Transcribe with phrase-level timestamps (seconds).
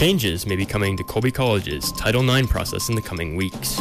[0.00, 3.76] Changes may be coming to Colby College's Title IX process in the coming weeks.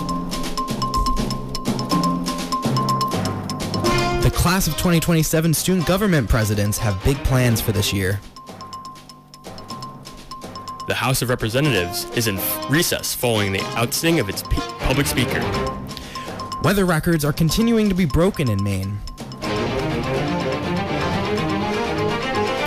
[4.25, 8.19] The class of 2027 student government presidents have big plans for this year.
[10.87, 12.37] The House of Representatives is in
[12.69, 15.39] recess following the ousting of its public speaker.
[16.63, 18.99] Weather records are continuing to be broken in Maine.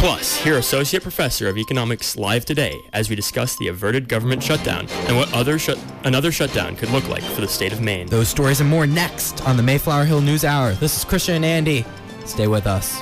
[0.03, 4.89] Plus, hear Associate Professor of Economics live today as we discuss the averted government shutdown
[5.07, 8.09] and what other shut- another shutdown could look like for the state of Maine.
[8.09, 10.73] Those stories and more next on the Mayflower Hill News Hour.
[10.73, 11.85] This is Christian and Andy.
[12.25, 13.01] Stay with us.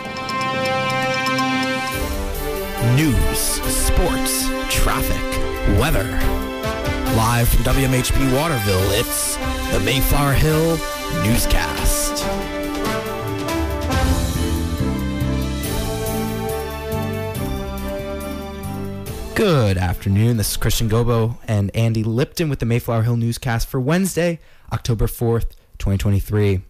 [2.94, 6.04] News, sports, traffic, weather.
[7.16, 9.36] Live from WMHB Waterville, it's
[9.72, 10.76] the Mayflower Hill
[11.24, 12.59] Newscast.
[19.40, 20.36] Good afternoon.
[20.36, 24.38] This is Christian Gobo and Andy Lipton with the Mayflower Hill Newscast for Wednesday,
[24.70, 26.60] October 4th, 2023.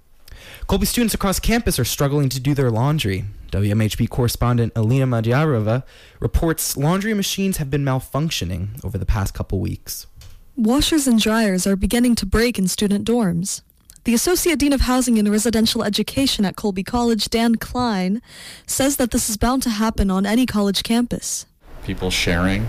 [0.68, 3.24] Colby students across campus are struggling to do their laundry.
[3.50, 5.82] WMHB correspondent Alina Madyarova
[6.20, 10.06] reports laundry machines have been malfunctioning over the past couple weeks.
[10.54, 13.62] Washers and dryers are beginning to break in student dorms.
[14.04, 18.22] The Associate Dean of Housing and Residential Education at Colby College, Dan Klein,
[18.64, 21.46] says that this is bound to happen on any college campus.
[21.84, 22.68] People sharing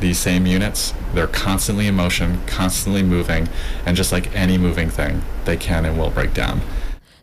[0.00, 3.48] these same units, they're constantly in motion, constantly moving,
[3.84, 6.60] and just like any moving thing, they can and will break down.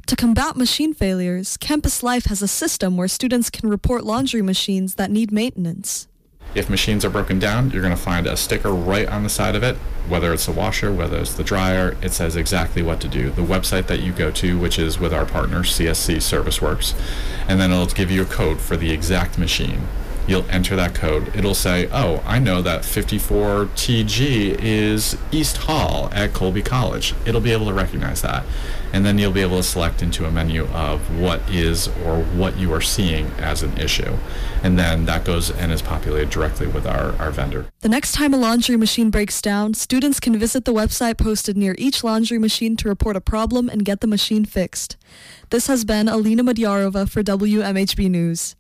[0.08, 4.96] To combat machine failures, Campus Life has a system where students can report laundry machines
[4.96, 6.08] that need maintenance.
[6.56, 9.56] If machines are broken down, you're going to find a sticker right on the side
[9.56, 9.76] of it,
[10.08, 13.32] whether it's the washer, whether it's the dryer, it says exactly what to do.
[13.32, 16.96] The website that you go to, which is with our partner, CSC Service Works,
[17.48, 19.82] and then it'll give you a code for the exact machine.
[20.28, 21.34] You'll enter that code.
[21.34, 27.14] It'll say, oh, I know that 54TG is East Hall at Colby College.
[27.26, 28.46] It'll be able to recognize that.
[28.92, 32.58] And then you'll be able to select into a menu of what is or what
[32.58, 34.18] you are seeing as an issue.
[34.64, 37.68] And then that goes and is populated directly with our, our vendor.
[37.80, 41.76] The next time a laundry machine breaks down, students can visit the website posted near
[41.78, 44.98] each laundry machine to report a problem and get the machine fixed.
[45.52, 48.56] This has been Alina Madyarova for WMHB News.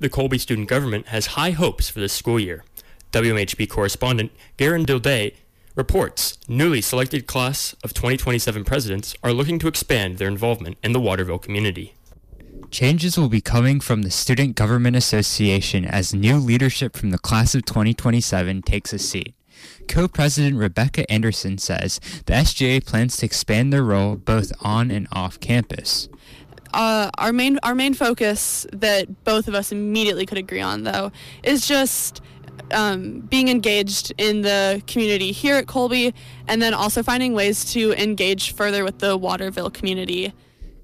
[0.00, 2.64] The Colby student government has high hopes for this school year.
[3.12, 5.34] WMHB correspondent Garen Dilday
[5.74, 11.00] reports newly selected class of 2027 presidents are looking to expand their involvement in the
[11.00, 11.92] Waterville community.
[12.70, 17.54] Changes will be coming from the Student Government Association as new leadership from the class
[17.54, 19.34] of 2027 takes a seat.
[19.86, 25.38] Co-president Rebecca Anderson says the SGA plans to expand their role both on and off
[25.40, 26.08] campus.
[26.72, 31.10] Uh, our main our main focus that both of us immediately could agree on though
[31.42, 32.22] is just
[32.72, 36.14] um, being engaged in the community here at Colby
[36.46, 40.32] and then also finding ways to engage further with the Waterville community.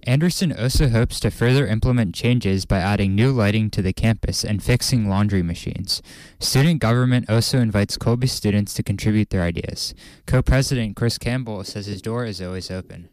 [0.04, 4.62] Anderson also hopes to further implement changes by adding new lighting to the campus and
[4.62, 6.00] fixing laundry machines.
[6.38, 9.94] Student government also invites Colby students to contribute their ideas.
[10.26, 13.08] Co-president Chris Campbell says his door is always open.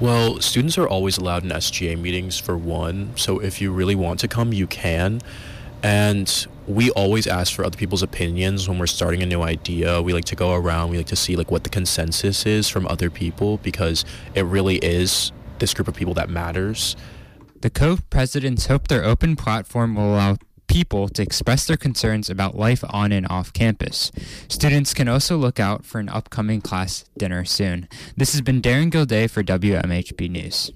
[0.00, 4.18] Well, students are always allowed in SGA meetings for one, so if you really want
[4.20, 5.20] to come, you can.
[5.82, 10.00] And we always ask for other people's opinions when we're starting a new idea.
[10.00, 12.86] We like to go around, we like to see like what the consensus is from
[12.86, 16.96] other people because it really is this group of people that matters.
[17.60, 20.38] The co-presidents hope their open platform will allow
[20.70, 24.12] people to express their concerns about life on and off campus.
[24.46, 27.88] Students can also look out for an upcoming class dinner soon.
[28.16, 30.70] This has been Darren Gilday for WMHB News.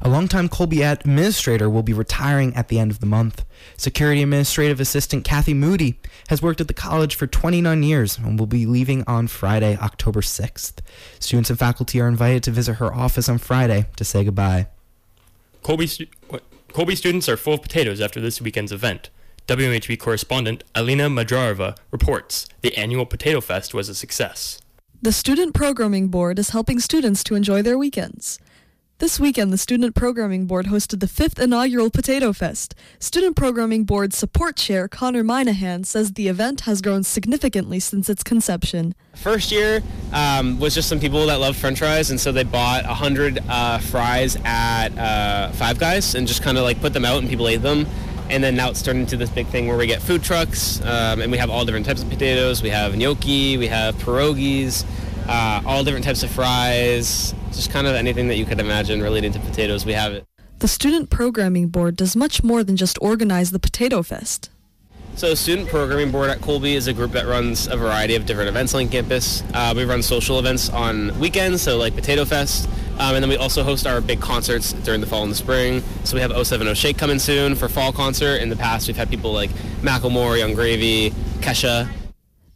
[0.00, 3.44] A longtime Colby administrator will be retiring at the end of the month.
[3.76, 8.46] Security Administrative Assistant Kathy Moody has worked at the college for 29 years and will
[8.46, 10.74] be leaving on Friday, October 6th.
[11.18, 14.68] Students and faculty are invited to visit her office on Friday to say goodbye.
[15.64, 16.44] Colby, stu- what?
[16.72, 19.10] Colby students are full of potatoes after this weekend's event.
[19.46, 24.60] WMHB correspondent Alina Madyarova reports the annual Potato Fest was a success.
[25.00, 28.38] The Student Programming Board is helping students to enjoy their weekends.
[28.98, 32.74] This weekend, the Student Programming Board hosted the fifth inaugural Potato Fest.
[32.98, 38.22] Student Programming Board Support Chair Connor Minahan says the event has grown significantly since its
[38.22, 38.94] conception.
[39.14, 39.82] First year
[40.14, 43.38] um, was just some people that love French fries, and so they bought a hundred
[43.50, 47.28] uh, fries at uh, Five Guys and just kind of like put them out, and
[47.28, 47.86] people ate them.
[48.30, 51.20] And then now it's turned into this big thing where we get food trucks, um,
[51.20, 52.62] and we have all different types of potatoes.
[52.62, 54.86] We have gnocchi, we have pierogies,
[55.28, 59.32] uh, all different types of fries, just kind of anything that you could imagine related
[59.34, 59.84] to potatoes.
[59.84, 60.24] We have it.
[60.58, 64.50] The Student Programming Board does much more than just organize the Potato Fest.
[65.16, 68.50] So Student Programming Board at Colby is a group that runs a variety of different
[68.50, 69.42] events on campus.
[69.54, 72.68] Uh, we run social events on weekends, so like Potato Fest,
[72.98, 75.82] um, and then we also host our big concerts during the fall and the spring.
[76.04, 78.42] So we have 070 Shake coming soon for fall concert.
[78.42, 79.50] In the past, we've had people like
[79.80, 81.88] Macklemore, Yung Gravy, Kesha.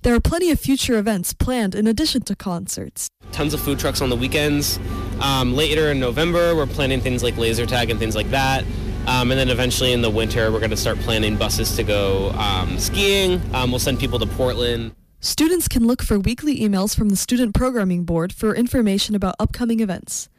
[0.02, 3.10] There are plenty of future events planned in addition to concerts.
[3.32, 4.80] Tons of food trucks on the weekends.
[5.20, 8.64] Um, later in November, we're planning things like laser tag and things like that.
[9.06, 12.30] Um, and then eventually in the winter, we're going to start planning buses to go
[12.30, 13.42] um, skiing.
[13.54, 14.92] Um, we'll send people to Portland.
[15.20, 19.80] Students can look for weekly emails from the Student Programming Board for information about upcoming
[19.80, 20.30] events.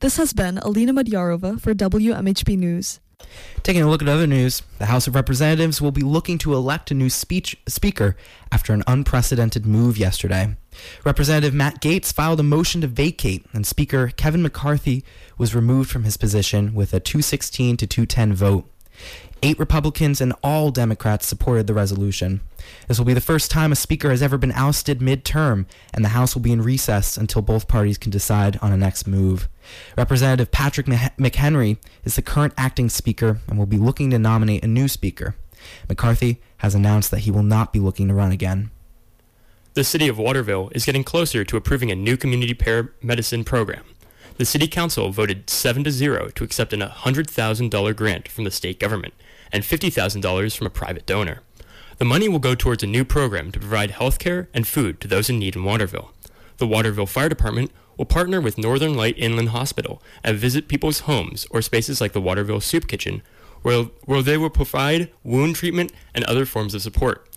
[0.00, 3.00] This has been Alina Madyarova for WMHB News.
[3.62, 6.90] Taking a look at other news, the House of Representatives will be looking to elect
[6.90, 8.16] a new speech speaker
[8.50, 10.56] after an unprecedented move yesterday.
[11.04, 15.04] Representative Matt Gaetz filed a motion to vacate, and Speaker Kevin McCarthy
[15.36, 18.69] was removed from his position with a 216 to 210 vote.
[19.42, 22.42] Eight Republicans and all Democrats supported the resolution.
[22.88, 25.64] This will be the first time a speaker has ever been ousted midterm,
[25.94, 29.06] and the House will be in recess until both parties can decide on a next
[29.06, 29.48] move.
[29.96, 34.68] Representative Patrick McHenry is the current acting speaker and will be looking to nominate a
[34.68, 35.36] new speaker.
[35.88, 38.70] McCarthy has announced that he will not be looking to run again.
[39.74, 43.84] The city of Waterville is getting closer to approving a new community paramedicine program.
[44.40, 48.80] The city council voted 7 to 0 to accept an $100,000 grant from the state
[48.80, 49.12] government
[49.52, 51.42] and $50,000 from a private donor.
[51.98, 55.08] The money will go towards a new program to provide health care and food to
[55.08, 56.14] those in need in Waterville.
[56.56, 61.46] The Waterville Fire Department will partner with Northern Light Inland Hospital and visit people's homes
[61.50, 63.20] or spaces like the Waterville Soup Kitchen,
[63.60, 67.28] where, where they will provide wound treatment and other forms of support.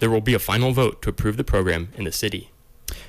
[0.00, 2.50] There will be a final vote to approve the program in the city.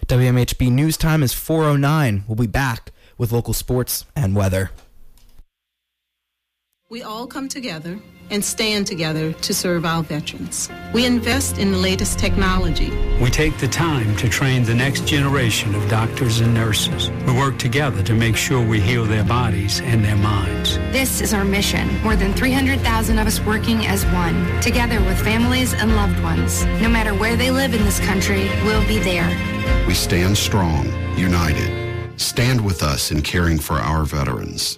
[0.06, 2.26] WMHB News Time is 409.
[2.28, 4.72] We'll be back with local sports and weather.
[6.90, 8.00] We all come together
[8.32, 10.70] and stand together to serve our veterans.
[10.94, 12.90] We invest in the latest technology.
[13.22, 17.12] We take the time to train the next generation of doctors and nurses.
[17.28, 20.78] We work together to make sure we heal their bodies and their minds.
[20.92, 21.88] This is our mission.
[22.02, 26.66] More than 300,000 of us working as one, together with families and loved ones.
[26.82, 29.28] No matter where they live in this country, we'll be there.
[29.88, 31.79] We stand strong, united.
[32.20, 34.78] Stand with us in caring for our veterans.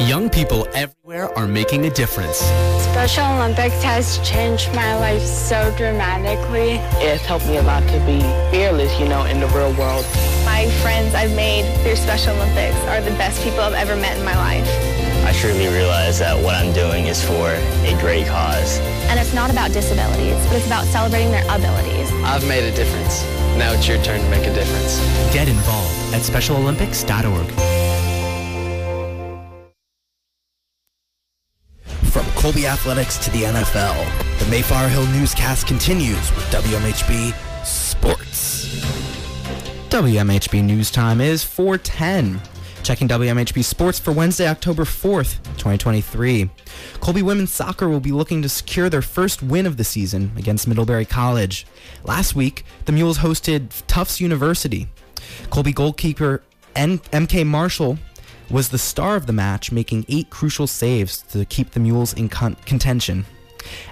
[0.00, 2.38] Young people everywhere are making a difference.
[2.82, 6.80] Special Olympics has changed my life so dramatically.
[7.04, 10.06] It's helped me a lot to be fearless, you know, in the real world.
[10.46, 14.24] My friends I've made through Special Olympics are the best people I've ever met in
[14.24, 14.93] my life.
[15.24, 18.78] I truly realize that what I'm doing is for a great cause.
[19.08, 22.12] And it's not about disabilities, but it's about celebrating their abilities.
[22.22, 23.24] I've made a difference.
[23.56, 24.98] Now it's your turn to make a difference.
[25.32, 27.46] Get involved at SpecialOlympics.org.
[32.12, 37.32] From Colby Athletics to the NFL, the Mayflower Hill newscast continues with WMHB
[37.64, 38.66] Sports.
[39.88, 42.40] WMHB news time is 410.
[42.84, 46.50] Checking WMHB Sports for Wednesday, October 4th, 2023.
[47.00, 50.68] Colby women's soccer will be looking to secure their first win of the season against
[50.68, 51.66] Middlebury College.
[52.04, 54.86] Last week, the Mules hosted Tufts University.
[55.48, 56.42] Colby goalkeeper
[56.76, 57.96] MK Marshall
[58.50, 62.28] was the star of the match, making eight crucial saves to keep the Mules in
[62.28, 63.24] con- contention.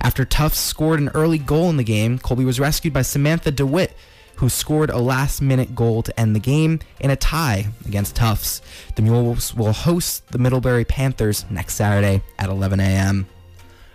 [0.03, 3.97] After Tufts scored an early goal in the game, Colby was rescued by Samantha DeWitt,
[4.37, 8.61] who scored a last minute goal to end the game in a tie against Tufts.
[8.97, 13.27] The Mules will host the Middlebury Panthers next Saturday at 11 a.m.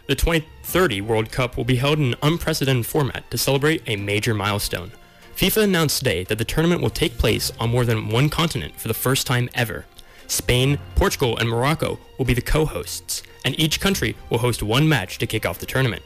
[0.08, 4.34] The 2030 World Cup will be held in an unprecedented format to celebrate a major
[4.34, 4.92] milestone.
[5.36, 8.88] FIFA announced today that the tournament will take place on more than one continent for
[8.88, 9.86] the first time ever.
[10.28, 15.18] Spain, Portugal, and Morocco will be the co-hosts, and each country will host one match
[15.18, 16.04] to kick off the tournament.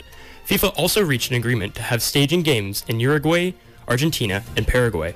[0.48, 3.54] FIFA also reached an agreement to have staging games in Uruguay,
[3.88, 5.16] Argentina, and Paraguay.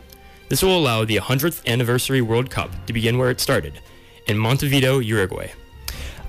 [0.50, 3.79] This will allow the 100th anniversary World Cup to begin where it started,
[4.27, 5.51] in Montevideo, Uruguay.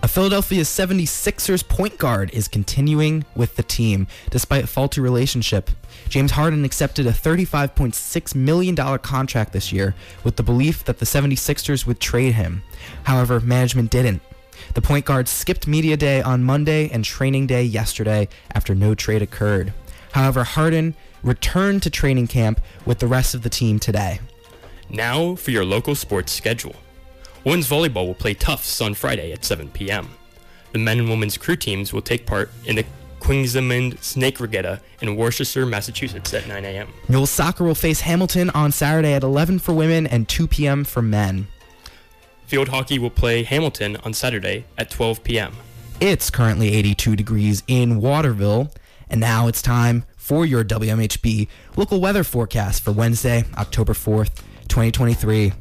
[0.03, 5.71] A Philadelphia 76ers point guard is continuing with the team despite a faulty relationship.
[6.09, 11.87] James Harden accepted a $35.6 million contract this year with the belief that the 76ers
[11.87, 12.63] would trade him.
[13.05, 14.23] However, management didn't.
[14.75, 19.23] The point guard skipped media day on Monday and training day yesterday after no trade
[19.23, 19.73] occurred.
[20.13, 24.21] However, Harden returned to training camp with the rest of the team today.
[24.89, 26.77] Now for your local sports schedule.
[27.45, 30.09] Women's volleyball will play Tufts on Friday at 7 p.m.
[30.73, 32.85] The men and women's crew teams will take part in the
[33.21, 36.93] Quinsigamond Snake Regatta in Worcester, Massachusetts at 9 a.m.
[37.09, 40.85] Mules soccer will face Hamilton on Saturday at 11 for women and 2 p.m.
[40.85, 41.49] for men.
[42.47, 45.57] Field hockey will play Hamilton on Saturday at 12 p.m.
[46.01, 48.71] It's currently 82 degrees in Waterville
[49.09, 55.53] And now it's time for your WMHB local weather forecast for Wednesday, October 4th, 2023.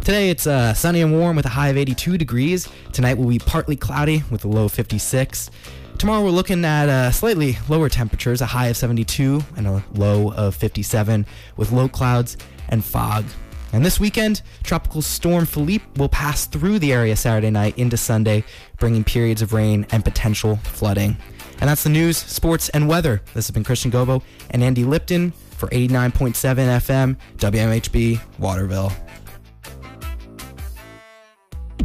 [0.00, 2.68] Today it's uh, sunny and warm with a high of 82 degrees.
[2.92, 5.50] Tonight will be partly cloudy with a low of 56.
[5.96, 10.32] Tomorrow we're looking at uh, slightly lower temperatures, a high of 72 and a low
[10.34, 11.24] of 57
[11.56, 12.36] with low clouds
[12.68, 13.24] and fog.
[13.72, 18.44] And this weekend, Tropical Storm Philippe will pass through the area Saturday night into Sunday,
[18.78, 21.16] bringing periods of rain and potential flooding.
[21.64, 23.22] And that's the news, sports, and weather.
[23.32, 28.92] This has been Christian Gobo and Andy Lipton for 89.7 FM, WMHB, Waterville.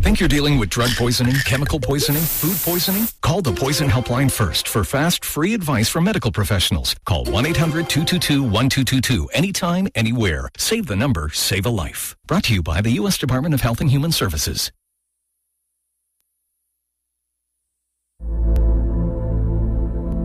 [0.01, 3.07] Think you're dealing with drug poisoning, chemical poisoning, food poisoning?
[3.21, 6.93] Call the Poison Helpline first for fast, free advice from medical professionals.
[7.05, 10.49] Call 1-800-222-1222 anytime, anywhere.
[10.57, 12.17] Save the number, save a life.
[12.27, 13.17] Brought to you by the U.S.
[13.17, 14.73] Department of Health and Human Services.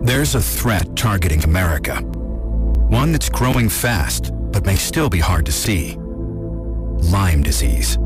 [0.05, 1.95] There's a threat targeting America.
[1.95, 5.95] One that's growing fast, but may still be hard to see.
[7.09, 7.97] Lyme disease.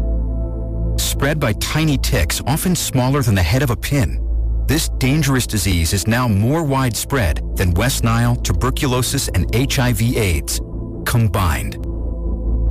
[0.95, 4.25] Spread by tiny ticks, often smaller than the head of a pin.
[4.65, 10.61] This dangerous disease is now more widespread than West Nile, tuberculosis, and HIV AIDS
[11.05, 11.75] combined.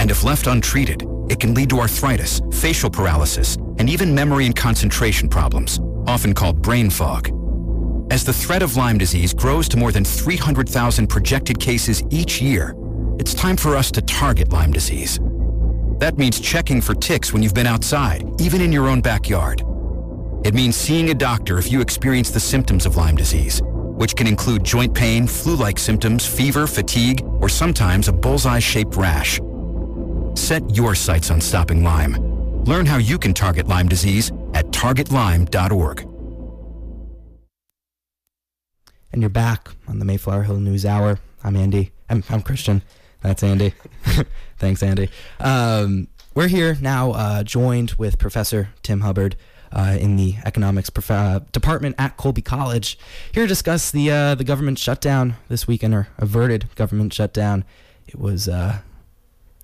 [0.00, 4.56] And if left untreated, it can lead to arthritis, facial paralysis, and even memory and
[4.56, 7.37] concentration problems, often called brain fog.
[8.10, 12.74] As the threat of Lyme disease grows to more than 300,000 projected cases each year,
[13.18, 15.18] it's time for us to target Lyme disease.
[15.98, 19.62] That means checking for ticks when you've been outside, even in your own backyard.
[20.42, 24.26] It means seeing a doctor if you experience the symptoms of Lyme disease, which can
[24.26, 29.38] include joint pain, flu-like symptoms, fever, fatigue, or sometimes a bullseye-shaped rash.
[30.32, 32.16] Set your sights on stopping Lyme.
[32.64, 36.07] Learn how you can target Lyme disease at targetlyme.org.
[39.18, 41.18] And you're back on the Mayflower Hill News Hour.
[41.42, 41.90] I'm Andy.
[42.08, 42.82] I'm, I'm Christian.
[43.20, 43.74] That's Andy.
[44.58, 45.10] Thanks, Andy.
[45.40, 46.06] Um,
[46.36, 49.34] we're here now, uh, joined with Professor Tim Hubbard
[49.72, 52.96] uh, in the economics prof- uh, department at Colby College,
[53.32, 57.64] here to discuss the uh, the government shutdown this weekend, or averted government shutdown.
[58.06, 58.82] It was uh,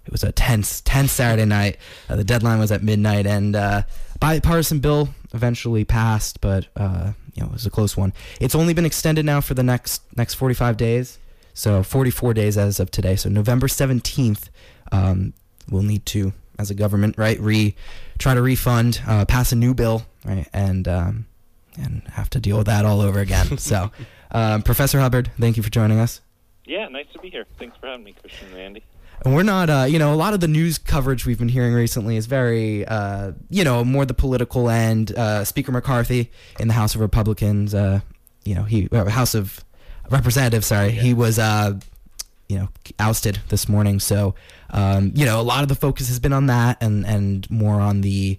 [0.04, 1.76] it was a tense, tense Saturday night.
[2.08, 3.52] Uh, the deadline was at midnight, and
[4.18, 8.12] bipartisan bill eventually passed, but you know it was a close one.
[8.40, 11.18] It's only been extended now for the next next 45 days.
[11.54, 13.14] So 44 days as of today.
[13.14, 14.48] So November 17th,
[14.90, 15.32] um,
[15.70, 17.76] we'll need to, as a government, right, re
[18.18, 21.26] try to refund, uh, pass a new bill, right, and um,
[21.80, 23.58] and have to deal with that all over again.
[23.58, 23.90] so,
[24.32, 26.20] um, Professor Hubbard, thank you for joining us.
[26.66, 27.44] Yeah, nice to be here.
[27.58, 28.82] Thanks for having me, Christian and Andy.
[29.24, 31.72] And we're not, uh, you know, a lot of the news coverage we've been hearing
[31.72, 35.16] recently is very, uh, you know, more the political end.
[35.16, 38.00] Uh, Speaker McCarthy in the House of Republicans, uh,
[38.44, 39.64] you know, he House of
[40.10, 41.00] representatives sorry, yeah.
[41.00, 41.72] he was, uh,
[42.50, 43.98] you know, ousted this morning.
[43.98, 44.34] So,
[44.70, 47.80] um, you know, a lot of the focus has been on that, and and more
[47.80, 48.38] on the,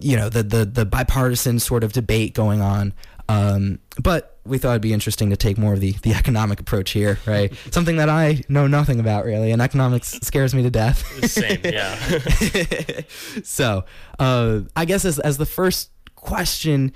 [0.00, 2.92] you know, the the the bipartisan sort of debate going on.
[3.28, 6.90] Um, but we thought it'd be interesting to take more of the, the economic approach
[6.90, 7.52] here, right?
[7.70, 11.04] Something that I know nothing about really, and economics scares me to death.
[11.30, 13.00] Same, yeah.
[13.44, 13.84] so,
[14.18, 16.92] uh, I guess as as the first question,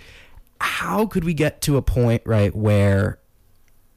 [0.61, 3.19] how could we get to a point, right, where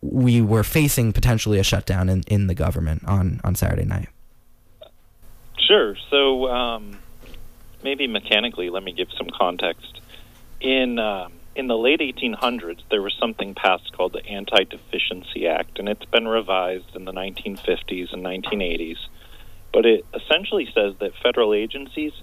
[0.01, 4.09] we were facing potentially a shutdown in, in the government on, on Saturday night?
[5.59, 5.95] Sure.
[6.09, 6.97] So um,
[7.83, 10.01] maybe mechanically, let me give some context.
[10.59, 15.89] In um, in the late 1800s, there was something passed called the Anti-Deficiency Act, and
[15.89, 18.97] it's been revised in the 1950s and 1980s.
[19.73, 22.13] But it essentially says that federal agencies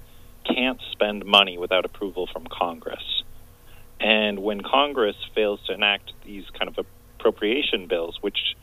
[0.45, 3.23] can't spend money without approval from Congress.
[4.01, 6.87] And when Congress fails to enact these kind of
[7.19, 8.55] appropriation bills, which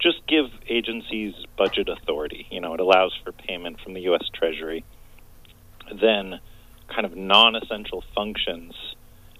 [0.00, 2.46] just give agencies budget authority.
[2.50, 4.24] You know, it allows for payment from the U.S.
[4.34, 4.84] Treasury.
[6.00, 6.40] Then,
[6.88, 8.74] kind of non essential functions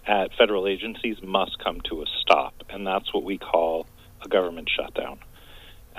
[0.06, 3.86] at federal agencies must come to a stop, and that's what we call
[4.22, 5.18] a government shutdown.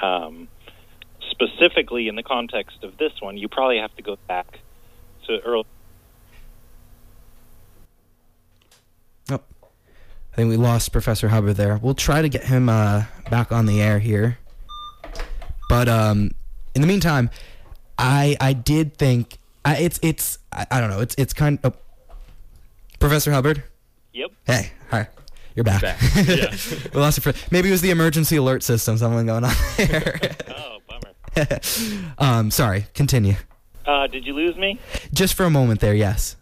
[0.02, 0.48] Um,
[1.32, 4.60] specifically, in the context of this one, you probably have to go back
[5.28, 5.66] to early
[10.34, 11.78] I think we lost Professor Hubbard there.
[11.78, 14.40] We'll try to get him uh, back on the air here.
[15.70, 16.32] But um,
[16.74, 17.30] in the meantime,
[18.00, 21.78] I I did think I, it's it's I, I, don't know it's it's kind of
[22.10, 22.16] oh.
[23.00, 23.64] Professor Hubbard.
[24.14, 24.32] Yep.
[24.46, 25.08] Hey, hi.
[25.56, 25.82] You're back.
[25.82, 26.00] back.
[26.16, 26.56] Yeah.
[26.94, 28.98] we lost it maybe it was the emergency alert system.
[28.98, 30.20] Something going on there.
[30.50, 31.60] oh, bummer.
[32.20, 32.86] um, sorry.
[32.94, 33.34] Continue.
[33.86, 34.80] Uh, did you lose me?
[35.14, 35.96] Just for a moment there.
[35.96, 36.36] Yes.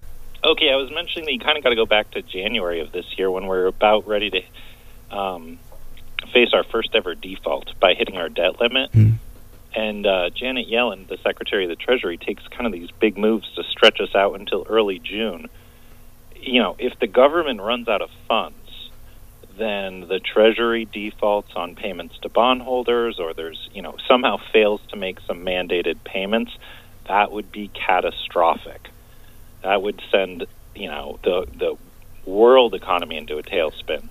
[0.44, 2.92] Okay, I was mentioning that you kind of got to go back to January of
[2.92, 5.60] this year when we're about ready to um,
[6.34, 8.92] face our first ever default by hitting our debt limit.
[8.92, 9.16] Mm.
[9.74, 13.50] And uh, Janet Yellen, the Secretary of the Treasury, takes kind of these big moves
[13.56, 15.48] to stretch us out until early June.
[16.42, 18.58] You know, if the government runs out of funds,
[19.58, 24.96] then the Treasury defaults on payments to bondholders, or there's, you know, somehow fails to
[24.96, 26.52] make some mandated payments,
[27.08, 28.90] that would be catastrophic.
[29.62, 31.78] That would send, you know, the the
[32.26, 34.08] world economy into a tailspin.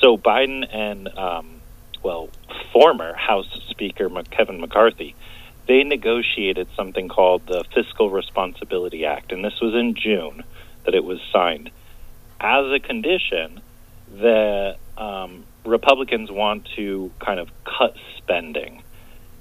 [0.00, 1.60] So Biden and, um,
[2.02, 2.28] well,
[2.72, 5.14] former House Speaker Kevin McCarthy,
[5.66, 10.42] they negotiated something called the Fiscal Responsibility Act, and this was in June
[10.84, 11.70] that it was signed.
[12.40, 13.60] As a condition,
[14.10, 18.82] the um, Republicans want to kind of cut spending.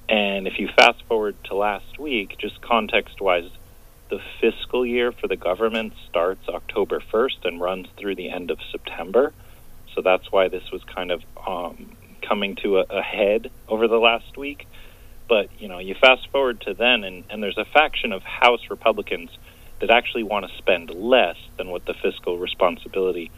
[0.08, 3.50] And if you fast forward to last week, just context wise,
[4.10, 8.58] the fiscal year for the government starts October 1st and runs through the end of
[8.72, 9.34] September.
[9.94, 11.92] So that's why this was kind of um,
[12.22, 14.68] coming to a, a head over the last week.
[15.28, 18.62] But, you know, you fast forward to then, and, and there's a faction of House
[18.72, 19.30] Republicans
[19.80, 23.32] that actually want to spend less than what the fiscal responsibility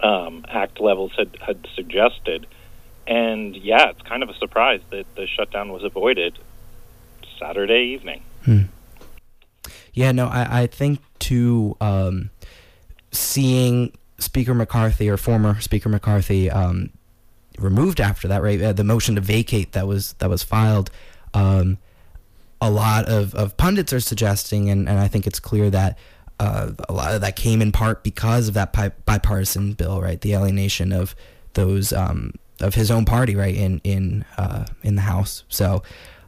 [0.00, 2.46] um, act levels had, had suggested.
[3.06, 6.38] And yeah, it's kind of a surprise that the shutdown was avoided
[7.38, 8.22] Saturday evening.
[8.44, 8.62] Hmm.
[9.92, 12.30] Yeah, no, I, I think too, um,
[13.12, 16.90] seeing Speaker McCarthy or former Speaker McCarthy um,
[17.58, 18.60] removed after that, right?
[18.60, 20.90] Uh, the motion to vacate that was that was filed.
[21.34, 21.78] Um,
[22.60, 25.98] a lot of, of pundits are suggesting, and, and I think it's clear that
[26.38, 30.20] uh, a lot of that came in part because of that bi- bipartisan bill, right?
[30.20, 31.14] The alienation of
[31.54, 33.54] those um, of his own party, right?
[33.54, 35.44] In in uh, in the House.
[35.48, 35.82] So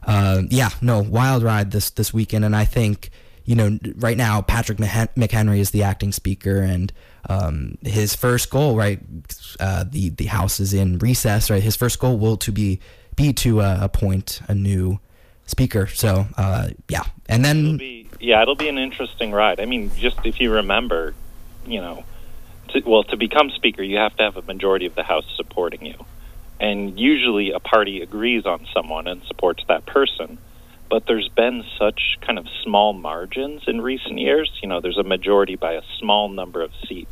[0.05, 3.11] uh, yeah, no, wild ride this this weekend, and I think
[3.45, 6.91] you know right now Patrick McHenry is the acting speaker, and
[7.29, 8.99] um, his first goal, right?
[9.59, 11.61] Uh, the the House is in recess, right?
[11.61, 12.79] His first goal will to be
[13.15, 14.99] be to uh, appoint a new
[15.49, 15.87] speaker.
[15.87, 19.59] So uh, yeah, and then it'll be, yeah, it'll be an interesting ride.
[19.59, 21.13] I mean, just if you remember,
[21.65, 22.03] you know,
[22.69, 25.85] to, well, to become speaker, you have to have a majority of the House supporting
[25.85, 26.05] you,
[26.59, 30.37] and usually a party agrees on someone and supports that person.
[30.89, 34.51] But there's been such kind of small margins in recent years.
[34.63, 37.11] You know, there's a majority by a small number of seats.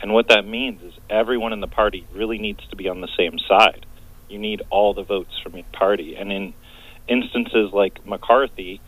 [0.00, 3.08] And what that means is everyone in the party really needs to be on the
[3.16, 3.84] same side.
[4.28, 6.14] You need all the votes from each party.
[6.14, 6.54] And in
[7.08, 8.80] instances like McCarthy,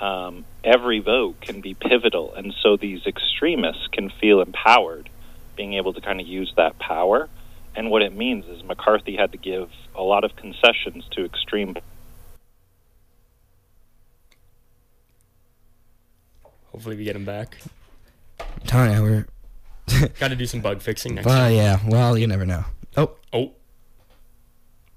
[0.00, 5.08] um, every vote can be pivotal, and so these extremists can feel empowered,
[5.56, 7.28] being able to kind of use that power.
[7.76, 11.76] And what it means is McCarthy had to give a lot of concessions to extreme.
[16.66, 17.56] Hopefully, we get him back.
[18.66, 19.26] Tanya, we're
[20.18, 21.26] got to do some bug fixing next.
[21.26, 21.78] Well, yeah.
[21.86, 22.64] Well, you never know.
[22.96, 23.52] Oh, oh.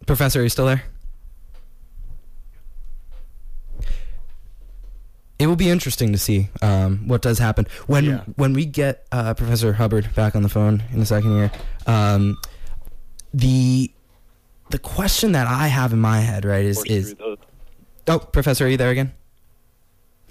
[0.06, 0.84] Professor, are you still there?
[5.40, 8.22] It will be interesting to see um, what does happen when Yeah.
[8.36, 11.52] when we get uh, Professor Hubbard back on the phone in a second here.
[11.86, 12.38] Um,
[13.34, 13.92] the
[14.70, 17.16] the question that I have in my head, right, is is
[18.08, 19.14] oh, Professor, are you there again?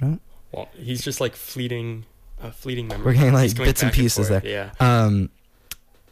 [0.01, 0.19] No,
[0.53, 2.05] Well, he's just like fleeting,
[2.42, 3.07] uh, fleeting memory.
[3.07, 4.73] we're getting like He's bits and pieces forth, there.
[4.81, 5.05] Yeah.
[5.05, 5.31] Um,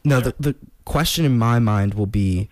[0.04, 0.54] no, the the
[0.84, 2.48] question in my mind will be.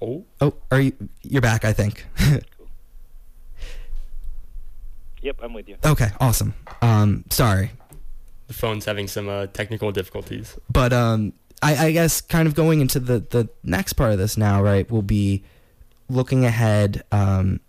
[0.00, 0.24] Oh.
[0.40, 0.92] Oh, are you?
[1.22, 2.06] You're back, I think.
[5.28, 5.76] Yep, I'm with you.
[5.84, 6.54] okay, awesome.
[6.80, 7.70] Um, sorry,
[8.46, 10.56] The phone's having some uh, technical difficulties.
[10.72, 14.36] but um, I, I guess kind of going into the the next part of this
[14.38, 14.90] now, right?
[14.90, 15.44] Will be
[16.08, 17.60] looking ahead um,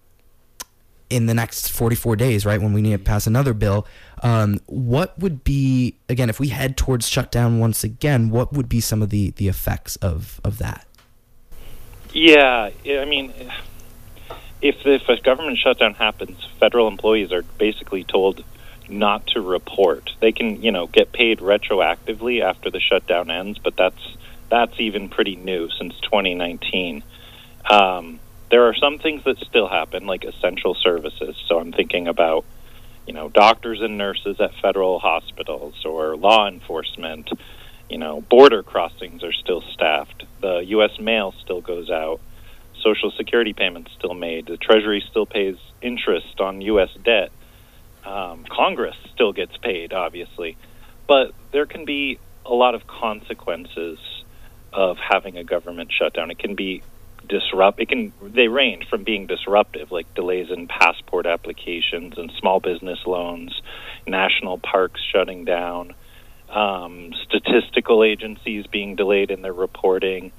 [1.10, 2.62] in the next 44 days, right?
[2.62, 3.86] When we need to pass another bill,
[4.24, 8.30] um, what would be again if we head towards shutdown once again?
[8.30, 10.86] What would be some of the the effects of of that?
[12.14, 13.34] Yeah, I mean,
[14.62, 18.44] if if a government shutdown happens, federal employees are basically told
[18.90, 20.12] not to report.
[20.20, 24.18] They can, you know, get paid retroactively after the shutdown ends, but that's
[24.50, 27.04] that's even pretty new since 2019.
[27.70, 28.20] Um,
[28.50, 31.36] there are some things that still happen, like essential services.
[31.48, 32.46] So I'm thinking about,
[33.06, 37.30] you know, doctors and nurses at federal hospitals or law enforcement.
[37.90, 40.26] You know, border crossings are still staffed.
[40.42, 41.00] The U.S.
[41.00, 42.20] mail still goes out.
[42.84, 44.48] Social Security payments still made.
[44.48, 46.90] The Treasury still pays interest on U.S.
[47.04, 47.32] debt.
[48.06, 50.58] Um, Congress still gets paid, obviously,
[51.08, 54.00] but there can be a lot of consequences
[54.74, 56.32] of having a government shutdown.
[56.32, 56.82] It can be
[57.28, 57.80] disrupt.
[57.80, 63.00] It can they range from being disruptive, like delays in passport applications and small business
[63.06, 63.62] loans,
[64.08, 65.94] national parks shutting down,
[66.50, 70.32] um, statistical agencies being delayed in their reporting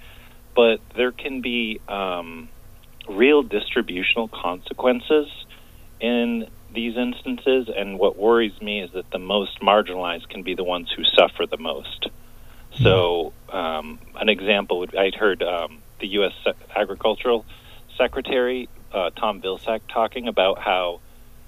[0.55, 2.49] but there can be um,
[3.09, 5.29] real distributional consequences
[6.01, 7.69] in these instances.
[7.75, 11.47] And what worries me is that the most marginalized can be the ones who suffer
[11.47, 12.09] the most.
[12.83, 16.33] So, um, an example would I'd heard um, the U.S.
[16.75, 17.45] Agricultural
[17.99, 21.01] Secretary uh, Tom Vilsack talking about how,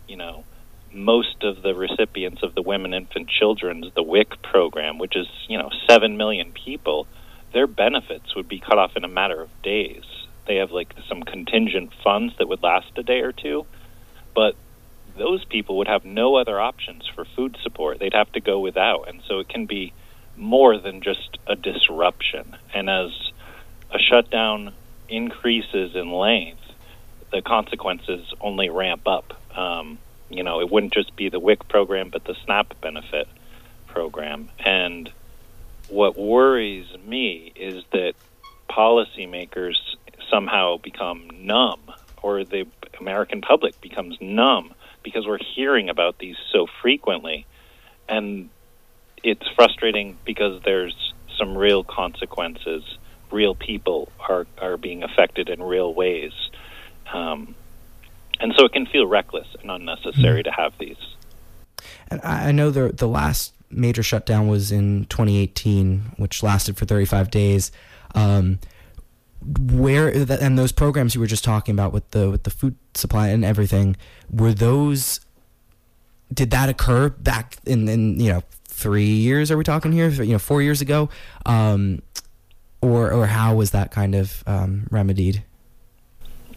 [0.09, 0.45] you know,
[0.93, 5.59] most of the recipients of the Women, Infant, Children's, the WIC program, which is, you
[5.59, 7.07] know, 7 million people,
[7.53, 10.05] their benefits would be cut off in a matter of days.
[10.47, 13.67] They have like some contingent funds that would last a day or two,
[14.35, 14.57] but
[15.17, 17.99] those people would have no other options for food support.
[17.99, 19.09] They'd have to go without.
[19.09, 19.93] And so it can be
[20.37, 22.57] more than just a disruption.
[22.75, 23.11] And as
[23.91, 24.73] a shutdown
[25.09, 26.61] increases in length,
[27.31, 29.39] the consequences only ramp up.
[29.57, 29.99] Um,
[30.31, 33.29] you know, it wouldn't just be the WIC program, but the SNAP benefit
[33.87, 34.49] program.
[34.65, 35.11] And
[35.93, 38.15] what worries me is that
[38.71, 39.75] policymakers
[40.31, 41.81] somehow become numb,
[42.23, 42.67] or the
[42.99, 47.45] American public becomes numb because we're hearing about these so frequently.
[48.09, 48.49] And
[49.23, 52.83] it's frustrating because there's some real consequences.
[53.31, 56.33] Real people are, are being affected in real ways.
[57.13, 57.55] Um,
[58.41, 60.51] and so it can feel reckless and unnecessary mm-hmm.
[60.51, 60.97] to have these.
[62.09, 67.31] And I know the the last major shutdown was in 2018, which lasted for 35
[67.31, 67.73] days.
[68.15, 68.59] Um,
[69.45, 73.29] where and those programs you were just talking about with the with the food supply
[73.29, 73.97] and everything
[74.31, 75.21] were those
[76.33, 80.09] did that occur back in in you know three years are we talking here?
[80.09, 81.09] You know four years ago?
[81.45, 82.03] Um,
[82.81, 85.43] or or how was that kind of um, remedied?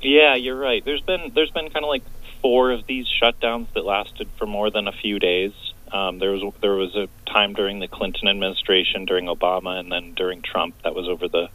[0.01, 0.83] Yeah you're right.
[0.85, 2.03] There's been there's been kind of like
[2.41, 5.53] four of these shutdowns that lasted for more than a few days
[5.95, 10.13] um, there was there was a time during the Clinton administration, during Obama, and then
[10.13, 11.47] during Trump that was over the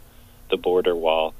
[0.49, 1.35] the border wall.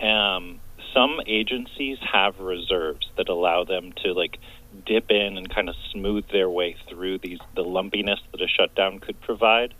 [0.00, 0.60] Um,
[0.92, 4.38] some agencies have reserves that allow them to like
[4.84, 8.98] dip in and kind of smooth their way through these the lumpiness that a shutdown
[8.98, 9.72] could provide,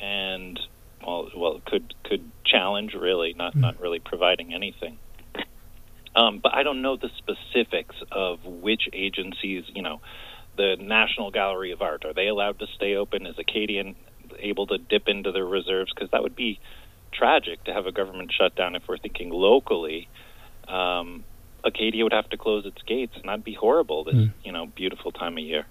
[0.00, 0.58] and
[1.06, 4.98] well, well, could could challenge really, not not really providing anything.
[6.14, 10.02] Um, but I don't know the specifics of which agencies, you know,
[10.56, 13.26] the National Gallery of Art, are they allowed to stay open?
[13.26, 13.96] Is Acadian
[14.38, 15.92] able to dip into their reserves?
[15.94, 16.60] Because that would be
[17.12, 20.08] tragic to have a government shutdown if we're thinking locally.
[20.68, 21.24] Um,
[21.64, 24.32] Acadia would have to close its gates, and that'd be horrible this mm.
[24.44, 25.66] you know beautiful time of year.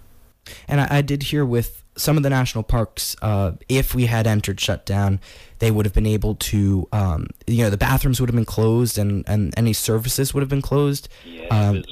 [0.67, 4.26] And I, I, did hear with some of the national parks, uh, if we had
[4.26, 5.20] entered shutdown,
[5.60, 8.98] they would have been able to, um, you know, the bathrooms would have been closed
[8.98, 11.10] and, and any services would have been closed.
[11.26, 11.84] Yeah, um,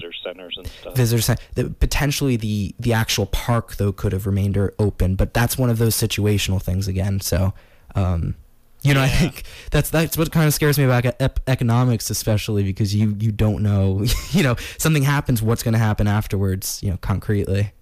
[0.49, 0.95] centers and stuff.
[0.95, 1.41] Visitor center.
[1.55, 5.77] The, potentially the the actual park though could have remained open, but that's one of
[5.77, 7.19] those situational things again.
[7.19, 7.53] So.
[7.95, 8.35] Um,
[8.81, 9.07] you know, yeah.
[9.07, 13.13] I think that's that's what kind of scares me about ep- economics, especially because you
[13.19, 17.73] you don't know, you know, something happens, what's going to happen afterwards, you know, concretely.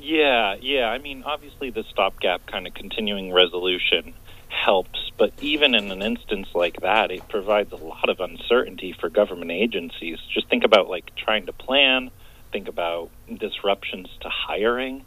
[0.00, 0.86] Yeah, yeah.
[0.86, 4.14] I mean, obviously, the stopgap kind of continuing resolution
[4.48, 9.08] helps, but even in an instance like that, it provides a lot of uncertainty for
[9.08, 10.18] government agencies.
[10.32, 12.10] Just think about like trying to plan,
[12.52, 15.04] think about disruptions to hiring,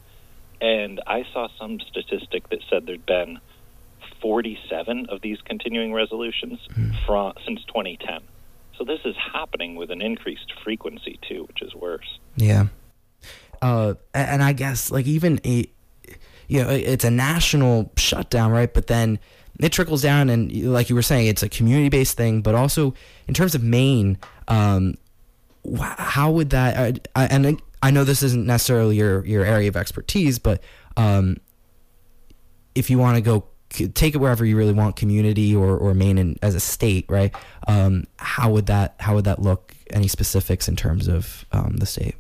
[0.62, 3.40] and I saw some statistic that said there'd been
[4.22, 7.06] 47 of these continuing resolutions mm.
[7.06, 8.22] from since 2010.
[8.78, 12.20] So this is happening with an increased frequency too, which is worse.
[12.36, 12.68] Yeah.
[13.62, 15.70] Uh, and I guess like even a,
[16.50, 18.74] you know, it's a national shutdown, right?
[18.74, 19.20] But then
[19.60, 22.42] it trickles down, and like you were saying, it's a community-based thing.
[22.42, 22.96] But also
[23.28, 24.96] in terms of Maine, um,
[25.80, 27.08] how would that?
[27.16, 30.62] Uh, and I know this isn't necessarily your your area of expertise, but
[30.98, 31.38] um,
[32.74, 36.18] if you want to go take it wherever you really want, community or or Maine
[36.18, 37.34] in, as a state, right?
[37.68, 39.76] Um, how would that how would that look?
[39.92, 42.16] Any specifics in terms of um, the state?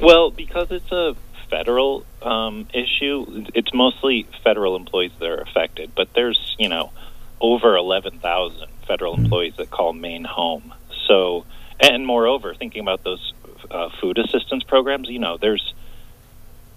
[0.00, 1.16] Well, because it's a
[1.50, 5.92] federal um, issue, it's mostly federal employees that are affected.
[5.94, 6.92] But there's you know
[7.40, 9.24] over eleven thousand federal mm-hmm.
[9.24, 10.74] employees that call Maine home.
[11.06, 11.44] So,
[11.80, 13.32] and moreover, thinking about those
[13.70, 15.74] uh, food assistance programs, you know, there's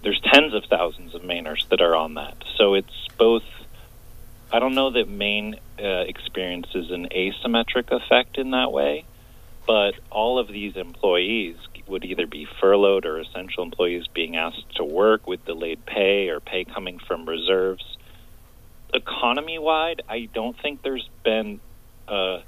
[0.02, 2.36] there's tens of thousands of Mainers that are on that.
[2.56, 3.44] So it's both
[4.52, 9.04] I don't know that Maine uh, experiences an asymmetric effect in that way,
[9.66, 14.84] but all of these employees would either be furloughed or essential employees being asked to
[14.84, 17.84] work with delayed pay or pay coming from reserves.
[18.94, 21.60] Economy wide, I don't think there's been,
[22.08, 22.38] uh,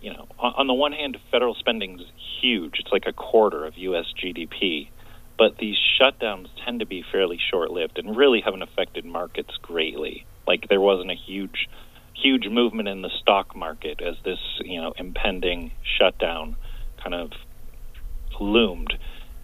[0.00, 2.06] you know, on, on the one hand, federal spending is
[2.40, 2.74] huge.
[2.78, 4.06] It's like a quarter of U.S.
[4.22, 4.88] GDP.
[5.38, 10.24] But these shutdowns tend to be fairly short lived and really haven't affected markets greatly.
[10.46, 11.68] Like there wasn't a huge
[12.22, 16.56] huge movement in the stock market as this, you know, impending shutdown
[17.02, 17.32] kind of
[18.40, 18.94] loomed.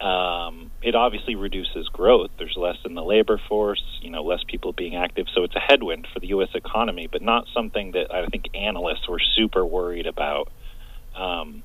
[0.00, 2.30] Um, it obviously reduces growth.
[2.38, 5.26] There's less in the labor force, you know, less people being active.
[5.32, 6.48] So it's a headwind for the U.S.
[6.54, 10.50] economy, but not something that I think analysts were super worried about.
[11.14, 11.62] Um,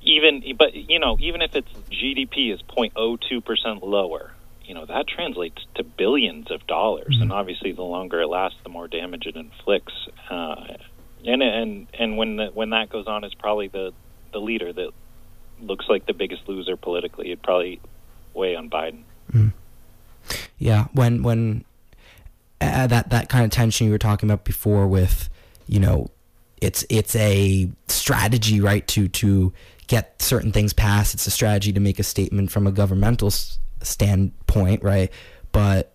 [0.00, 4.33] even, but you know, even if its GDP is 0.02 percent lower,
[4.64, 7.22] you know that translates to billions of dollars, mm-hmm.
[7.22, 9.92] and obviously, the longer it lasts, the more damage it inflicts.
[10.30, 10.76] Uh,
[11.24, 13.92] and and and when the, when that goes on, it's probably the
[14.32, 14.90] the leader that
[15.60, 17.26] looks like the biggest loser politically.
[17.26, 17.80] It'd probably
[18.34, 19.02] weigh on Biden.
[19.32, 19.52] Mm.
[20.58, 21.64] Yeah, when when
[22.60, 25.28] uh, that that kind of tension you were talking about before with,
[25.66, 26.10] you know,
[26.60, 29.52] it's it's a strategy, right, to to
[29.86, 31.14] get certain things passed.
[31.14, 35.10] It's a strategy to make a statement from a governmental s- standpoint, right?
[35.52, 35.94] But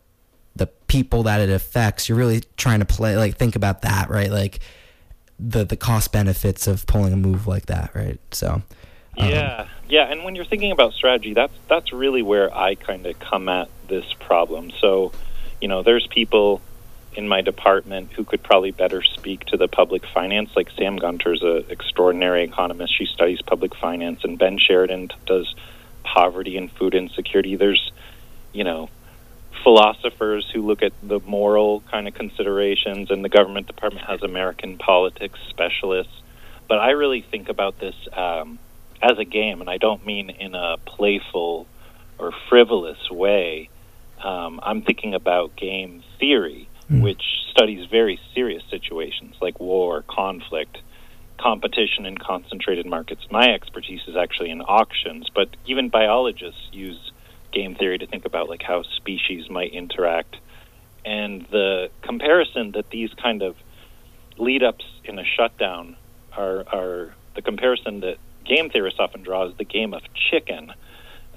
[0.55, 4.31] the people that it affects, you're really trying to play like think about that, right?
[4.31, 4.59] Like
[5.39, 8.19] the the cost benefits of pulling a move like that, right?
[8.31, 8.61] So
[9.19, 13.05] um, yeah, yeah, and when you're thinking about strategy, that's that's really where I kind
[13.05, 14.71] of come at this problem.
[14.79, 15.11] So,
[15.61, 16.61] you know, there's people
[17.15, 20.51] in my department who could probably better speak to the public finance.
[20.55, 25.53] Like Sam Gunter's an extraordinary economist; she studies public finance, and Ben Sheridan does
[26.03, 27.55] poverty and food insecurity.
[27.55, 27.91] There's,
[28.53, 28.89] you know,
[29.63, 34.77] philosophers who look at the moral kind of considerations, and the government department has American
[34.77, 36.13] politics specialists.
[36.67, 37.95] But I really think about this.
[38.13, 38.59] Um,
[39.01, 41.67] as a game, and I don't mean in a playful
[42.17, 43.69] or frivolous way.
[44.23, 47.01] Um, I'm thinking about game theory, mm.
[47.01, 50.79] which studies very serious situations like war, conflict,
[51.41, 53.25] competition in concentrated markets.
[53.31, 57.11] My expertise is actually in auctions, but even biologists use
[57.51, 60.35] game theory to think about like how species might interact.
[61.05, 63.55] And the comparison that these kind of
[64.37, 65.95] lead ups in a shutdown
[66.37, 70.73] are, are the comparison that game theorists often draw is the game of chicken,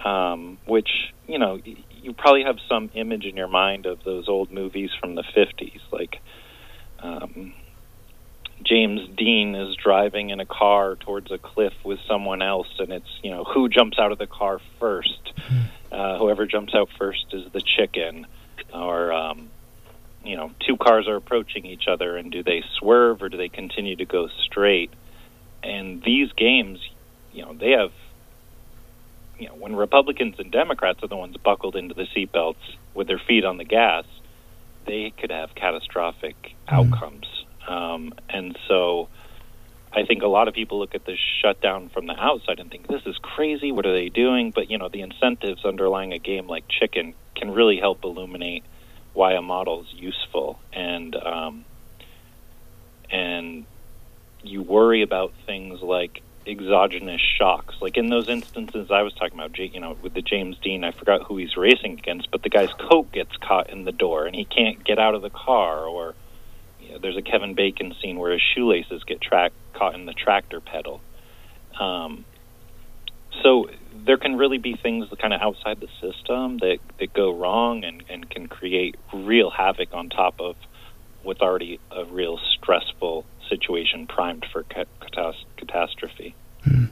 [0.05, 1.61] um, which you know
[1.91, 5.81] you probably have some image in your mind of those old movies from the '50s,
[5.93, 6.21] like
[7.01, 7.53] um,
[8.63, 13.21] James Dean is driving in a car towards a cliff with someone else, and it's
[13.23, 15.33] you know who jumps out of the car first.
[15.91, 18.27] Uh, whoever jumps out first is the chicken,
[18.73, 19.51] or um,
[20.25, 23.49] you know, two cars are approaching each other, and do they swerve or do they
[23.49, 24.91] continue to go straight?
[25.63, 26.81] And these games,
[27.33, 27.93] you know, they have,
[29.39, 32.57] you know, when Republicans and Democrats are the ones buckled into the seatbelts
[32.95, 34.05] with their feet on the gas,
[34.87, 36.75] they could have catastrophic mm-hmm.
[36.75, 37.27] outcomes.
[37.69, 39.09] Um, and so
[39.93, 42.89] I think a lot of people look at this shutdown from the outside and think,
[42.89, 43.73] this is crazy.
[43.73, 44.51] What are they doing?
[44.51, 48.65] But, you know, the incentives underlying a game like Chicken can really help illuminate
[49.13, 50.59] why a model is useful.
[50.73, 51.65] And, um,
[53.11, 53.67] and
[54.43, 57.75] you worry about things like exogenous shocks.
[57.81, 60.91] Like in those instances I was talking about, you know, with the James Dean, I
[60.93, 64.35] forgot who he's racing against, but the guy's coat gets caught in the door and
[64.35, 65.85] he can't get out of the car.
[65.85, 66.15] Or
[67.01, 71.01] there's a Kevin Bacon scene where his shoelaces get track caught in the tractor pedal.
[71.79, 72.25] Um,
[73.43, 73.71] so
[74.05, 78.03] there can really be things kind of outside the system that, that go wrong and,
[78.09, 80.57] and can create real havoc on top of
[81.23, 84.65] what's already a real stressful situation primed for
[85.57, 86.35] catastrophe.
[86.65, 86.87] Hmm.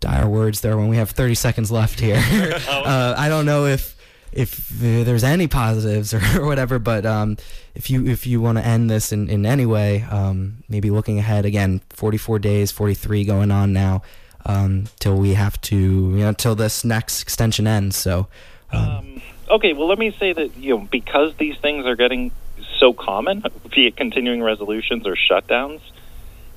[0.00, 2.22] Dire words there when we have 30 seconds left here.
[2.84, 3.93] Uh, I don't know if
[4.34, 7.36] if there's any positives or, or whatever, but um,
[7.74, 11.18] if you if you want to end this in, in any way, um, maybe looking
[11.18, 14.02] ahead again, 44 days, 43 going on now,
[14.44, 17.96] um, till we have to, you know, till this next extension ends.
[17.96, 18.26] So,
[18.72, 22.32] um, um, okay, well, let me say that you know because these things are getting
[22.78, 25.80] so common, it continuing resolutions or shutdowns,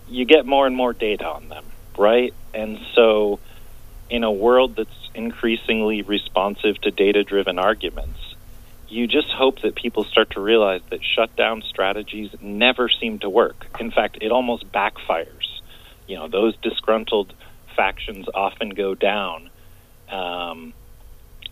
[0.10, 1.66] you get more and more data on them,
[1.98, 2.34] right?
[2.54, 3.40] And so,
[4.10, 8.20] in a world that's increasingly responsive to data driven arguments,
[8.88, 13.68] you just hope that people start to realize that shutdown strategies never seem to work.
[13.80, 15.46] In fact, it almost backfires.
[16.08, 17.34] You know, those disgruntled
[17.76, 19.50] factions often go down.
[20.10, 20.74] Um,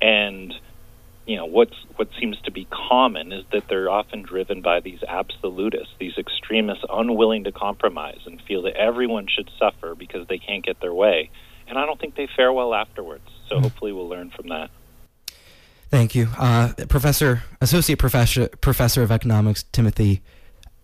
[0.02, 0.54] and
[1.26, 5.00] you know what's what seems to be common is that they're often driven by these
[5.08, 10.64] absolutists, these extremists unwilling to compromise and feel that everyone should suffer because they can't
[10.64, 11.32] get their way.
[11.68, 13.30] And I don't think they fare well afterwards.
[13.50, 13.62] So mm.
[13.62, 14.70] hopefully we'll learn from that.
[15.90, 20.22] Thank you, uh, Professor, Associate Professor, Professor of Economics Timothy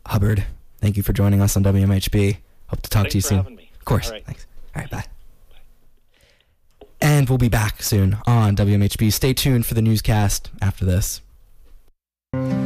[0.06, 0.46] Hubbard.
[0.80, 2.38] Thank you for joining us on WMHB.
[2.68, 3.60] Hope to talk Thanks to you soon.
[3.80, 4.08] Of course.
[4.08, 4.26] All right.
[4.26, 4.46] Thanks.
[4.76, 4.92] All right.
[4.92, 5.06] Bye.
[7.02, 9.12] And we'll be back soon on WMHB.
[9.12, 11.22] Stay tuned for the newscast after this.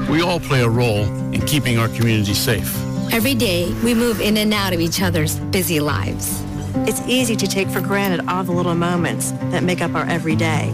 [0.10, 2.76] We all play a role in keeping our community safe.
[3.12, 6.45] Every day, we move in and out of each other's busy lives.
[6.80, 10.72] It's easy to take for granted all the little moments that make up our everyday.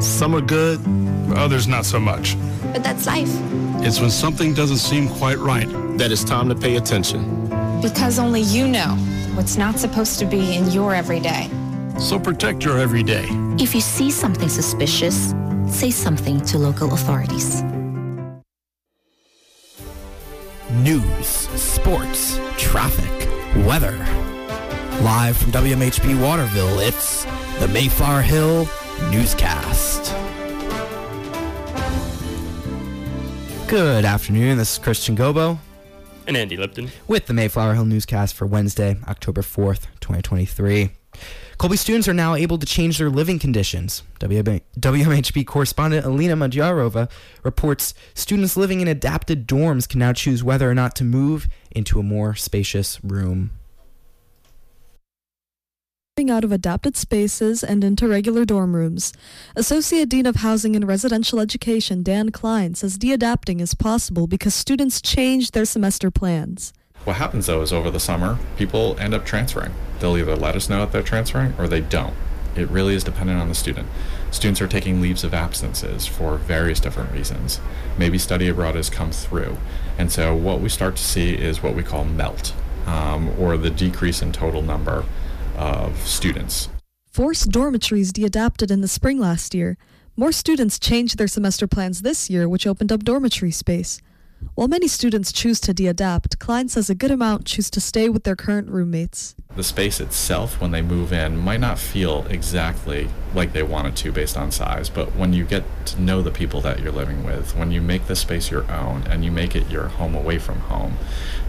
[0.00, 0.80] Some are good,
[1.36, 2.36] others not so much.
[2.72, 3.28] But that's life.
[3.84, 7.48] It's when something doesn't seem quite right that it's time to pay attention.
[7.82, 8.96] Because only you know
[9.34, 11.50] what's not supposed to be in your everyday.
[11.98, 13.26] So protect your everyday.
[13.58, 15.34] If you see something suspicious,
[15.68, 17.62] say something to local authorities.
[20.70, 23.28] News, sports, traffic,
[23.66, 24.31] weather.
[25.00, 27.24] Live from WMHB Waterville, it's
[27.58, 28.68] the Mayflower Hill
[29.10, 30.14] Newscast.
[33.68, 34.58] Good afternoon.
[34.58, 35.58] This is Christian Gobo.
[36.28, 36.90] And Andy Lipton.
[37.08, 40.90] With the Mayflower Hill Newscast for Wednesday, October 4th, 2023.
[41.58, 44.04] Colby students are now able to change their living conditions.
[44.20, 47.10] WMHB correspondent Alina Madyarova
[47.42, 51.98] reports students living in adapted dorms can now choose whether or not to move into
[51.98, 53.50] a more spacious room.
[56.28, 59.14] Out of adapted spaces and into regular dorm rooms.
[59.56, 65.00] Associate Dean of Housing and Residential Education Dan Klein says de-adapting is possible because students
[65.00, 66.74] change their semester plans.
[67.04, 69.72] What happens though is over the summer, people end up transferring.
[70.00, 72.14] They'll either let us know that they're transferring or they don't.
[72.54, 73.88] It really is dependent on the student.
[74.30, 77.58] Students are taking leaves of absences for various different reasons.
[77.96, 79.56] Maybe study abroad has come through.
[79.96, 83.70] And so what we start to see is what we call melt, um, or the
[83.70, 85.06] decrease in total number
[85.62, 86.68] of students.
[87.12, 89.76] Forced dormitories de-adapted in the spring last year.
[90.16, 94.00] More students changed their semester plans this year, which opened up dormitory space.
[94.56, 98.24] While many students choose to de-adapt, Klein says a good amount choose to stay with
[98.24, 99.36] their current roommates.
[99.54, 104.10] The space itself, when they move in, might not feel exactly like they wanted to
[104.10, 107.54] based on size, but when you get to know the people that you're living with,
[107.54, 110.58] when you make the space your own and you make it your home away from
[110.60, 110.96] home,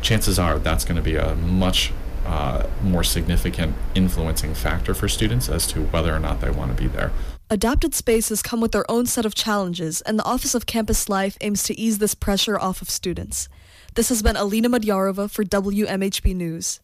[0.01, 1.91] chances are that's going to be a much
[2.25, 6.81] uh, more significant influencing factor for students as to whether or not they want to
[6.81, 7.11] be there.
[7.49, 11.37] Adapted spaces come with their own set of challenges, and the Office of Campus Life
[11.41, 13.47] aims to ease this pressure off of students.
[13.95, 16.79] This has been Alina Madyarova for WMHB News.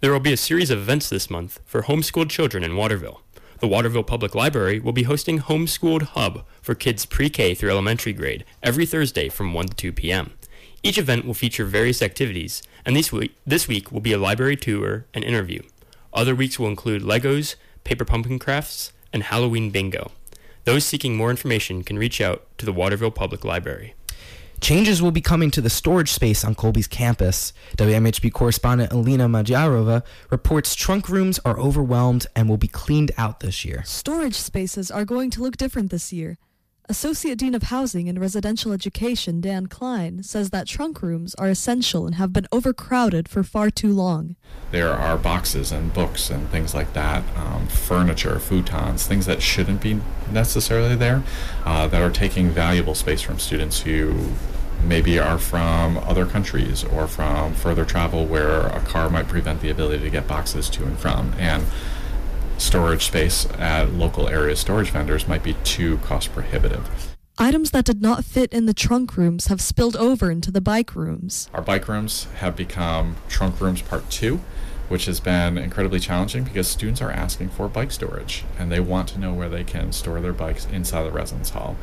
[0.00, 3.22] There will be a series of events this month for homeschooled children in Waterville.
[3.60, 8.44] The Waterville Public Library will be hosting Homeschooled Hub for kids pre-K through elementary grade
[8.62, 10.32] every Thursday from 1 to 2 p.m.
[10.82, 14.56] Each event will feature various activities, and this week, this week will be a library
[14.56, 15.62] tour and interview.
[16.12, 20.12] Other weeks will include Legos, paper pumpkin crafts, and Halloween bingo.
[20.64, 23.94] Those seeking more information can reach out to the Waterville Public Library.
[24.60, 27.52] Changes will be coming to the storage space on Colby's campus.
[27.76, 33.64] WMHB correspondent Alina Madyarova reports trunk rooms are overwhelmed and will be cleaned out this
[33.64, 33.82] year.
[33.84, 36.38] Storage spaces are going to look different this year.
[36.86, 42.04] Associate Dean of Housing and Residential Education Dan Klein says that trunk rooms are essential
[42.04, 44.36] and have been overcrowded for far too long.
[44.70, 49.80] There are boxes and books and things like that, um, furniture, futons, things that shouldn't
[49.80, 49.98] be
[50.30, 51.22] necessarily there,
[51.64, 54.32] uh, that are taking valuable space from students who
[54.84, 59.70] maybe are from other countries or from further travel where a car might prevent the
[59.70, 61.32] ability to get boxes to and from.
[61.38, 61.64] And
[62.58, 67.14] storage space at local area storage vendors might be too cost prohibitive.
[67.36, 70.94] Items that did not fit in the trunk rooms have spilled over into the bike
[70.94, 71.50] rooms.
[71.52, 74.40] Our bike rooms have become trunk rooms part two,
[74.88, 79.08] which has been incredibly challenging because students are asking for bike storage and they want
[79.08, 81.76] to know where they can store their bikes inside the residence hall.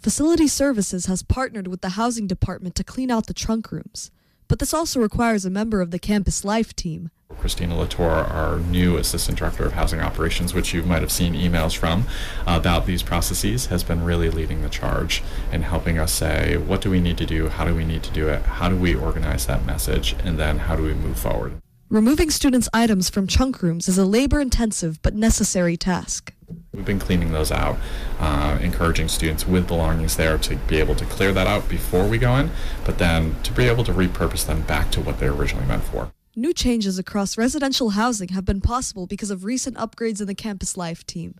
[0.00, 4.10] Facility Services has partnered with the housing department to clean out the trunk rooms,
[4.48, 7.10] but this also requires a member of the campus life team.
[7.38, 11.76] Christina Latour, our new Assistant Director of Housing Operations, which you might have seen emails
[11.76, 12.06] from
[12.46, 16.80] uh, about these processes, has been really leading the charge in helping us say, what
[16.80, 17.48] do we need to do?
[17.48, 18.42] How do we need to do it?
[18.42, 20.14] How do we organize that message?
[20.22, 21.60] And then how do we move forward?
[21.88, 26.32] Removing students' items from chunk rooms is a labor intensive but necessary task.
[26.72, 27.78] We've been cleaning those out,
[28.20, 32.18] uh, encouraging students with belongings there to be able to clear that out before we
[32.18, 32.50] go in,
[32.84, 36.12] but then to be able to repurpose them back to what they're originally meant for.
[36.40, 40.74] New changes across residential housing have been possible because of recent upgrades in the Campus
[40.74, 41.34] Life team.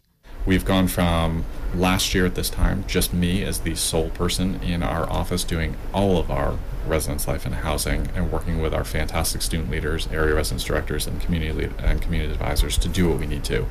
[0.45, 4.83] We've gone from last year at this time, just me as the sole person in
[4.83, 9.41] our office doing all of our residence life and housing and working with our fantastic
[9.41, 13.27] student leaders, area residence directors, and community lead- and community advisors to do what we
[13.27, 13.65] need to,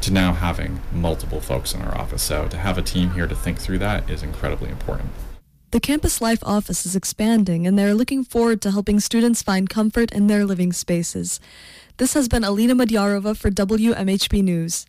[0.00, 2.24] to now having multiple folks in our office.
[2.24, 5.10] So to have a team here to think through that is incredibly important.
[5.72, 10.12] The Campus Life office is expanding, and they're looking forward to helping students find comfort
[10.12, 11.40] in their living spaces.
[11.96, 14.84] This has been Alina Madyarova for WMHB News.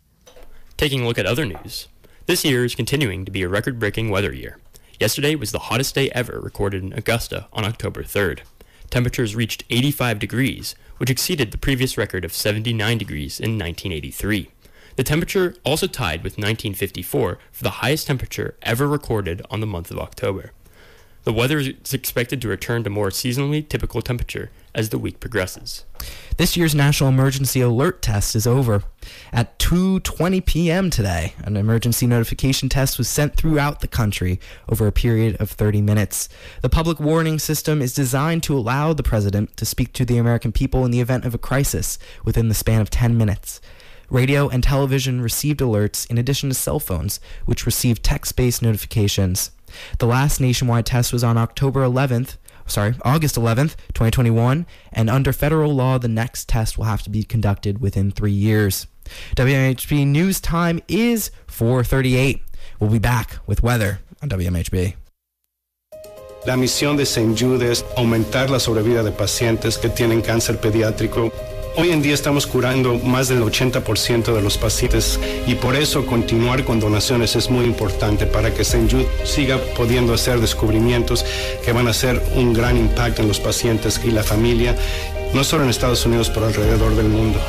[0.76, 1.88] Taking a look at other news,
[2.26, 4.58] this year is continuing to be a record breaking weather year.
[5.00, 8.40] Yesterday was the hottest day ever recorded in Augusta on October 3rd.
[8.90, 14.50] Temperatures reached 85 degrees, which exceeded the previous record of 79 degrees in 1983.
[14.96, 19.90] The temperature also tied with 1954 for the highest temperature ever recorded on the month
[19.90, 20.52] of October.
[21.24, 25.86] The weather is expected to return to more seasonally typical temperature as the week progresses.
[26.36, 28.82] This year's National Emergency Alert Test is over.
[29.32, 30.90] At 2:20 p.m.
[30.90, 35.80] today, an emergency notification test was sent throughout the country over a period of 30
[35.80, 36.28] minutes.
[36.60, 40.52] The public warning system is designed to allow the president to speak to the American
[40.52, 43.62] people in the event of a crisis within the span of 10 minutes.
[44.10, 49.50] Radio and television received alerts in addition to cell phones, which received text-based notifications.
[49.98, 55.74] The last nationwide test was on October 11th, sorry, August 11th, 2021, and under federal
[55.74, 58.86] law, the next test will have to be conducted within three years.
[59.36, 62.40] WMHB news time is 4:38.
[62.80, 64.94] We'll be back with weather on WMHB.
[66.46, 67.34] La misión de St.
[67.34, 71.32] Jude es aumentar la sobrevida de pacientes que tienen cáncer pediátrico.
[71.76, 76.64] Hoy en día estamos curando más del 80% de los pacientes y por eso continuar
[76.64, 78.86] con donaciones es muy importante para que St.
[78.88, 81.26] Jude siga pudiendo hacer descubrimientos
[81.64, 84.76] que van a hacer un gran impacto en los pacientes y la familia,
[85.34, 87.40] no solo en Estados Unidos, pero alrededor del mundo.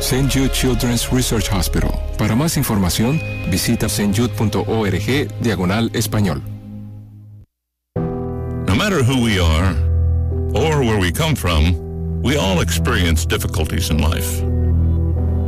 [0.00, 0.28] St.
[0.30, 1.90] Jude Children's Research Hospital.
[2.18, 3.18] Para más información,
[3.50, 6.42] visita stjude.org diagonal español.
[8.66, 9.74] No matter who we are
[10.52, 11.83] or where we come from,
[12.24, 14.42] we all experience difficulties in life.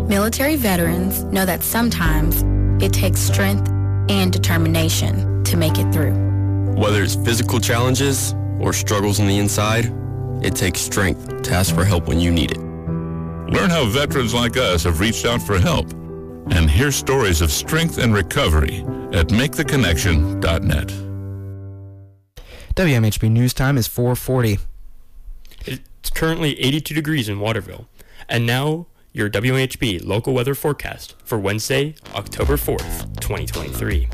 [0.08, 2.44] Military veterans know that sometimes
[2.82, 3.66] it takes strength
[4.10, 6.12] and determination to make it through.
[6.76, 9.90] Whether it's physical challenges or struggles on the inside,
[10.44, 12.58] it takes strength to ask for help when you need it.
[12.58, 15.90] Learn how veterans like us have reached out for help
[16.50, 18.80] and hear stories of strength and recovery
[19.12, 20.92] at maketheconnection.net.
[22.74, 24.58] WMHB news time is 440.
[26.06, 27.88] It's currently 82 degrees in Waterville.
[28.28, 34.08] And now, your WHB local weather forecast for Wednesday, October 4th, 2023.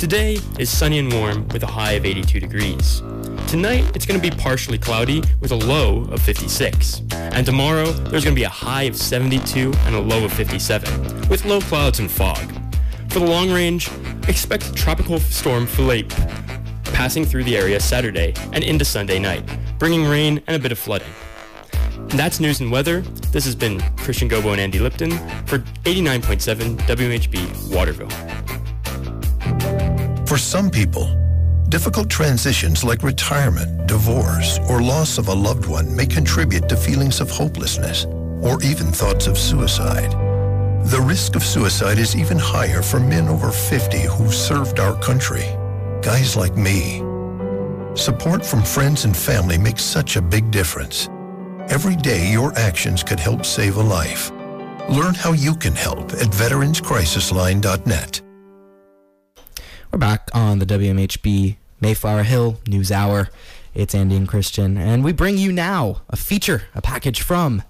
[0.00, 3.02] Today is sunny and warm with a high of 82 degrees.
[3.46, 7.02] Tonight, it's going to be partially cloudy with a low of 56.
[7.12, 11.28] And tomorrow, there's going to be a high of 72 and a low of 57,
[11.28, 12.52] with low clouds and fog.
[13.10, 13.88] For the long range,
[14.26, 16.12] expect tropical storm Philippe
[16.86, 19.44] passing through the area Saturday and into Sunday night,
[19.78, 21.06] bringing rain and a bit of flooding.
[22.16, 23.02] That's news and weather.
[23.32, 25.10] This has been Christian Gobo and Andy Lipton
[25.46, 28.08] for 89.7 WHB Waterville.
[30.26, 31.14] For some people,
[31.68, 37.20] difficult transitions like retirement, divorce, or loss of a loved one may contribute to feelings
[37.20, 38.06] of hopelessness
[38.42, 40.12] or even thoughts of suicide.
[40.86, 45.44] The risk of suicide is even higher for men over 50 who've served our country.
[46.00, 47.00] Guys like me.
[47.96, 51.10] Support from friends and family makes such a big difference.
[51.70, 54.30] Every day, your actions could help save a life.
[54.88, 58.22] Learn how you can help at veteranscrisisline.net.
[59.92, 63.28] We're back on the WMHB Mayflower Hill News Hour.
[63.74, 67.62] It's Andy and Christian, and we bring you now a feature, a package from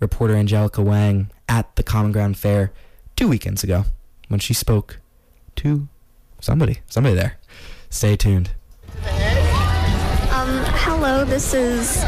[0.00, 2.72] reporter Angelica Wang at the Common Ground Fair
[3.14, 3.84] two weekends ago
[4.26, 4.98] when she spoke
[5.54, 5.86] to
[6.40, 7.38] somebody, somebody there.
[7.88, 8.50] Stay tuned.
[9.04, 12.04] Um, hello, this is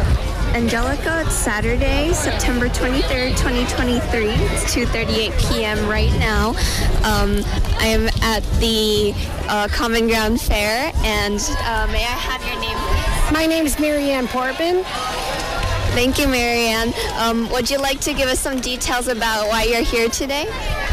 [0.58, 1.22] Angelica.
[1.24, 4.26] It's Saturday, September 23rd, 2023.
[4.26, 5.88] It's 2:38 p.m.
[5.88, 6.48] right now.
[7.06, 7.44] Um,
[7.78, 9.14] I am at the
[9.48, 12.76] uh, Common Ground Fair, and uh, may I have your name?
[12.76, 13.32] Please?
[13.32, 14.82] My name is Marianne Portman.
[15.94, 16.92] Thank you, Marianne.
[17.18, 20.46] Um, would you like to give us some details about why you're here today?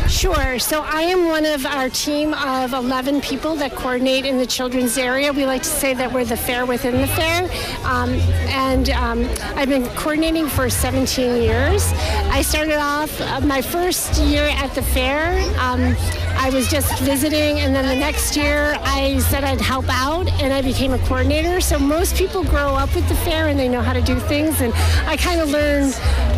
[0.08, 0.60] Sure.
[0.60, 4.98] So I am one of our team of 11 people that coordinate in the children's
[4.98, 5.34] area.
[5.34, 7.44] We like to say that we're the fair within the fair.
[7.84, 8.12] Um,
[8.50, 11.92] and um, I've been coordinating for 17 years.
[12.30, 15.40] I started off uh, my first year at the fair.
[15.60, 15.96] Um,
[16.38, 20.54] I was just visiting, and then the next year I said I'd help out, and
[20.54, 21.60] I became a coordinator.
[21.62, 24.62] So most people grow up with the fair and they know how to do things,
[24.62, 24.72] and
[25.08, 25.94] I kind of learned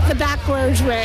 [0.08, 1.04] the backwards way.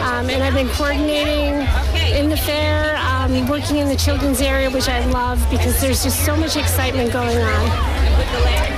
[0.00, 1.66] Um, and I've been coordinating
[2.14, 6.24] in the fair, um, working in the children's area, which I love because there's just
[6.24, 8.08] so much excitement going on.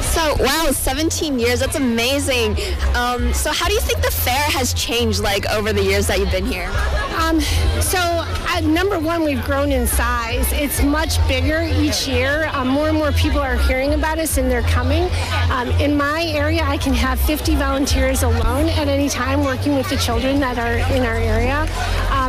[0.03, 2.57] So, wow, 17 years, that's amazing.
[2.95, 6.19] Um, so, how do you think the fair has changed like over the years that
[6.19, 6.71] you've been here?
[7.17, 7.41] Um,
[7.81, 10.47] so, uh, number one, we've grown in size.
[10.53, 12.51] It's much bigger each year.
[12.53, 15.09] Um, more and more people are hearing about us and they're coming.
[15.51, 19.89] Um, in my area, I can have 50 volunteers alone at any time working with
[19.89, 21.67] the children that are in our area.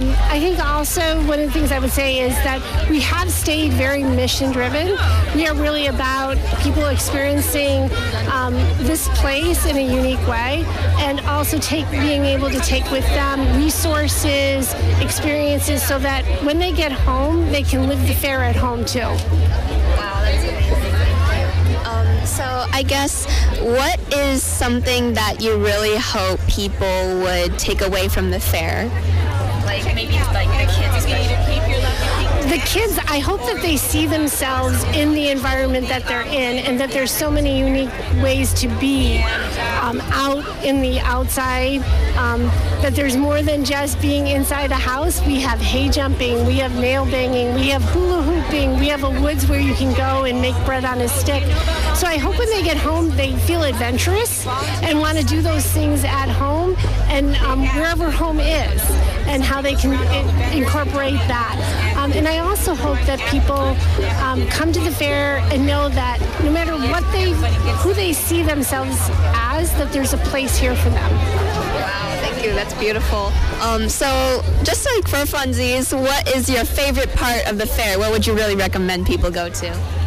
[0.01, 3.29] Um, I think also one of the things I would say is that we have
[3.29, 4.97] stayed very mission driven.
[5.35, 7.83] We are really about people experiencing
[8.31, 8.53] um,
[8.85, 10.63] this place in a unique way
[10.99, 16.71] and also take being able to take with them resources, experiences so that when they
[16.71, 18.99] get home, they can live the fair at home too.
[18.99, 19.17] Wow,
[20.23, 21.85] that's amazing.
[21.85, 23.25] Um, so I guess
[23.59, 28.89] what is something that you really hope people would take away from the fair?
[29.71, 31.05] Like maybe like the kids
[32.51, 36.77] the kids, I hope that they see themselves in the environment that they're in and
[36.81, 37.89] that there's so many unique
[38.21, 39.23] ways to be
[39.79, 41.77] um, out in the outside,
[42.17, 42.41] um,
[42.81, 45.25] that there's more than just being inside a house.
[45.25, 49.21] We have hay jumping, we have nail banging, we have hula hooping, we have a
[49.21, 51.43] woods where you can go and make bread on a stick.
[51.95, 54.45] So I hope when they get home, they feel adventurous
[54.83, 56.75] and want to do those things at home
[57.07, 59.93] and um, wherever home is and how they can
[60.53, 61.93] incorporate that.
[61.97, 63.75] Um, and I also hope that people
[64.23, 67.31] um, come to the fair and know that no matter what they,
[67.79, 68.97] who they see themselves
[69.35, 71.11] as, that there's a place here for them.
[71.11, 72.53] Wow, thank you.
[72.53, 73.31] That's beautiful.
[73.61, 77.99] Um, so, just like for funsies, what is your favorite part of the fair?
[77.99, 80.01] What would you really recommend people go to?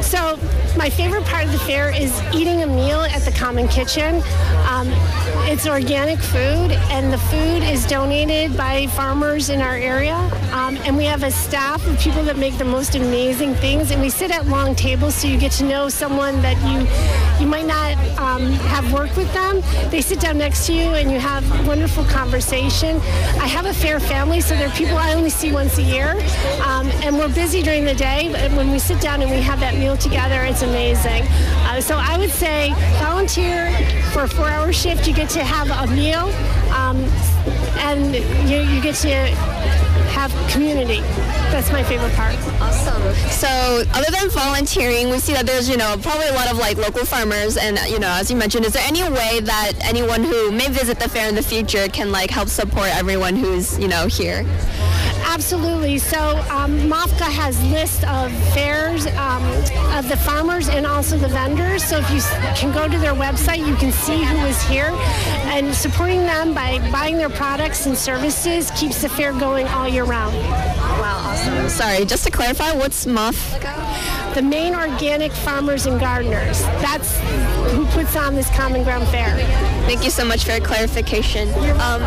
[0.00, 0.38] So
[0.76, 4.16] my favorite part of the fair is eating a meal at the Common Kitchen.
[4.68, 4.88] Um,
[5.44, 10.16] it's organic food, and the food is donated by farmers in our area.
[10.52, 13.90] Um, and we have a staff of people that make the most amazing things.
[13.90, 16.86] And we sit at long tables, so you get to know someone that you
[17.40, 19.62] you might not um, have worked with them.
[19.90, 22.96] They sit down next to you, and you have wonderful conversation.
[23.40, 26.12] I have a fair family, so there are people I only see once a year,
[26.64, 28.30] um, and we're busy during the day.
[28.30, 31.24] But when we sit down and we have that meal together, it's amazing.
[31.82, 33.70] So I would say volunteer
[34.12, 35.08] for a four-hour shift.
[35.08, 36.30] You get to have a meal,
[36.72, 36.98] um,
[37.80, 38.14] and
[38.48, 39.12] you, you get to
[40.12, 41.00] have community.
[41.50, 42.36] That's my favorite part.
[42.62, 43.02] Awesome.
[43.30, 43.48] So,
[43.94, 47.04] other than volunteering, we see that there's, you know, probably a lot of like local
[47.04, 50.68] farmers, and you know, as you mentioned, is there any way that anyone who may
[50.68, 54.46] visit the fair in the future can like help support everyone who's, you know, here?
[55.32, 55.96] Absolutely.
[55.96, 59.42] So um, has lists of fairs um,
[59.96, 61.82] of the farmers and also the vendors.
[61.82, 62.20] So if you
[62.54, 64.90] can go to their website, you can see who is here.
[65.48, 70.04] And supporting them by buying their products and services keeps the fair going all year
[70.04, 70.36] round.
[70.36, 71.68] Wow, awesome.
[71.70, 74.34] Sorry, just to clarify, what's MOFGA?
[74.34, 76.60] The Maine Organic Farmers and Gardeners.
[76.82, 77.18] That's
[77.72, 79.34] who puts on this Common Ground Fair.
[79.86, 81.48] Thank you so much for your clarification.
[81.48, 82.02] Um,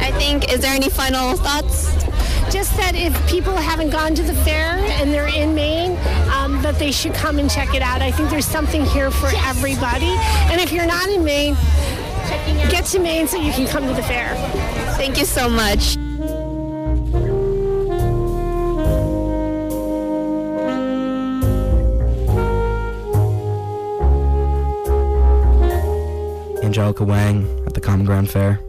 [0.00, 2.07] I think, is there any final thoughts?
[2.50, 5.92] Just that if people haven't gone to the fair and they're in Maine,
[6.32, 8.00] um, that they should come and check it out.
[8.00, 10.14] I think there's something here for everybody.
[10.50, 11.54] And if you're not in Maine,
[12.70, 14.34] get to Maine so you can come to the fair.
[14.96, 15.96] Thank you so much.
[26.64, 28.60] Angelica Wang at the Common Ground Fair.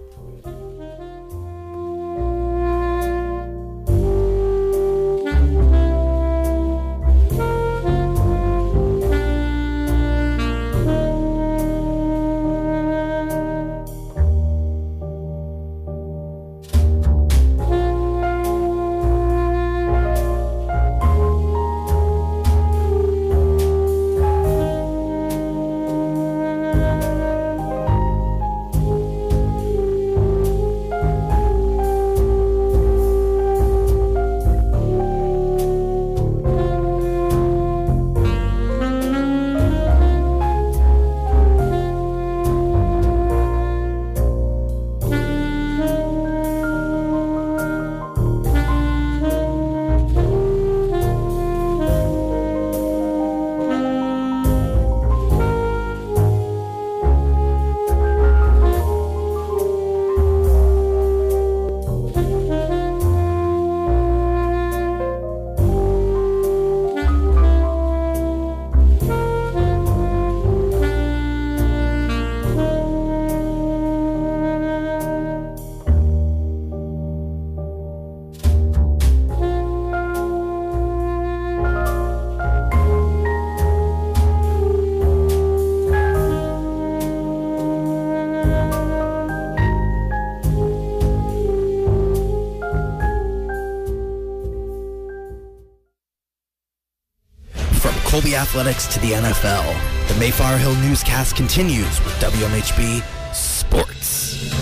[98.30, 100.08] Colby Athletics to the NFL.
[100.08, 104.54] The Mayflower Hill newscast continues with WMHB Sports.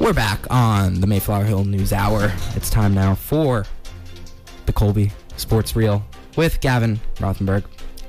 [0.00, 2.32] We're back on the Mayflower Hill News Hour.
[2.56, 3.66] It's time now for
[4.64, 6.04] the Colby Sports Reel
[6.36, 7.62] with Gavin Rothenberg.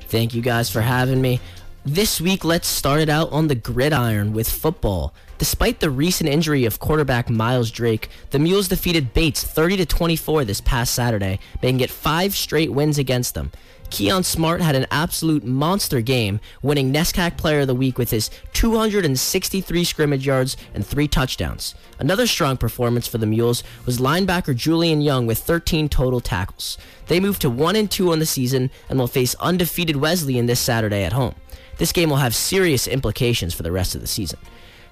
[0.08, 1.38] Thank you guys for having me.
[1.84, 5.14] This week, let's start it out on the gridiron with football.
[5.38, 10.44] Despite the recent injury of quarterback Miles Drake, the Mules defeated Bates 30 to 24
[10.44, 13.52] this past Saturday, making it five straight wins against them.
[13.90, 18.30] Keon Smart had an absolute monster game, winning NESCAC Player of the Week with his
[18.52, 21.74] 263 scrimmage yards and three touchdowns.
[21.98, 26.76] Another strong performance for the Mules was linebacker Julian Young with 13 total tackles.
[27.06, 30.60] They moved to 1 and 2 on the season and will face undefeated Wesleyan this
[30.60, 31.34] Saturday at home.
[31.78, 34.38] This game will have serious implications for the rest of the season.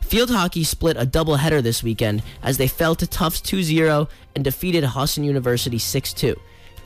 [0.00, 4.84] Field hockey split a doubleheader this weekend as they fell to Tufts 2-0 and defeated
[4.84, 6.36] Husson University 6-2.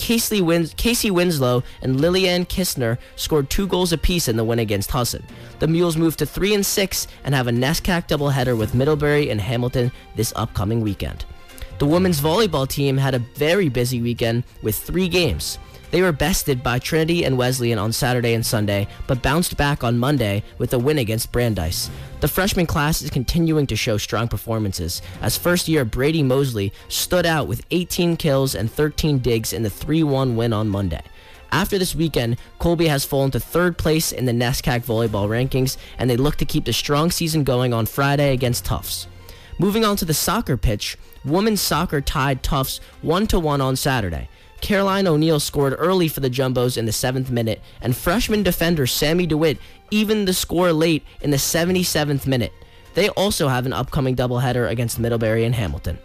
[0.00, 4.90] Casey, Wins- Casey Winslow and Lillian Kistner scored two goals apiece in the win against
[4.90, 5.22] Husson.
[5.58, 9.38] The Mules move to 3 and 6 and have a NESCAC doubleheader with Middlebury and
[9.38, 11.26] Hamilton this upcoming weekend.
[11.78, 15.58] The women's volleyball team had a very busy weekend with three games.
[15.90, 19.98] They were bested by Trinity and Wesleyan on Saturday and Sunday, but bounced back on
[19.98, 21.90] Monday with a win against Brandeis.
[22.20, 27.26] The freshman class is continuing to show strong performances, as first year Brady Mosley stood
[27.26, 31.02] out with 18 kills and 13 digs in the 3 1 win on Monday.
[31.52, 36.08] After this weekend, Colby has fallen to third place in the NESCAC volleyball rankings, and
[36.08, 39.08] they look to keep the strong season going on Friday against Tufts.
[39.58, 44.28] Moving on to the soccer pitch, women's soccer tied Tufts 1 1 on Saturday.
[44.60, 49.26] Caroline O'Neill scored early for the Jumbos in the seventh minute, and freshman defender Sammy
[49.26, 49.58] DeWitt
[49.90, 52.52] evened the score late in the 77th minute.
[52.94, 55.98] They also have an upcoming doubleheader against Middlebury and Hamilton.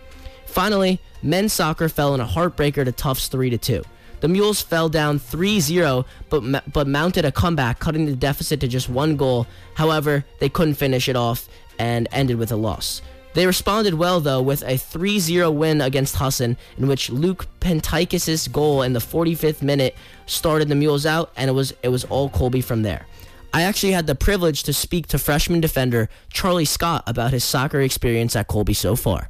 [0.46, 3.84] Finally, men's soccer fell in a heartbreaker to Tufts 3 2.
[4.22, 8.90] The Mules fell down 3-0, but but mounted a comeback, cutting the deficit to just
[8.90, 9.46] one goal.
[9.74, 13.02] However, they couldn't finish it off and ended with a loss.
[13.36, 18.50] They responded well, though, with a 3 0 win against Husson, in which Luke Pentikis'
[18.50, 19.94] goal in the 45th minute
[20.26, 23.06] started the Mules out, and it was, it was all Colby from there.
[23.54, 27.82] I actually had the privilege to speak to freshman defender Charlie Scott about his soccer
[27.82, 29.30] experience at Colby so far.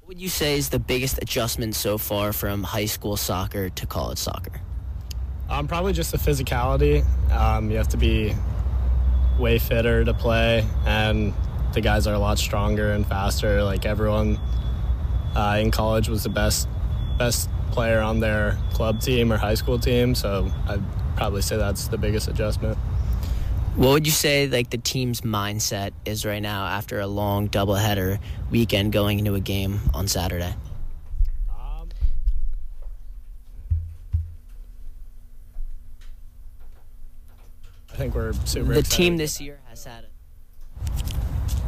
[0.00, 3.86] What would you say is the biggest adjustment so far from high school soccer to
[3.86, 4.60] college soccer?
[5.48, 7.02] Um, probably just the physicality.
[7.30, 8.34] Um, you have to be
[9.38, 11.32] way fitter to play, and
[11.76, 13.62] the guys are a lot stronger and faster.
[13.62, 14.40] Like everyone
[15.36, 16.68] uh, in college was the best
[17.18, 20.82] best player on their club team or high school team, so I'd
[21.16, 22.78] probably say that's the biggest adjustment.
[23.76, 28.20] What would you say like the team's mindset is right now after a long doubleheader
[28.50, 30.54] weekend going into a game on Saturday?
[31.50, 31.90] Um,
[37.92, 38.72] I think we're super.
[38.72, 41.15] The team this year has had a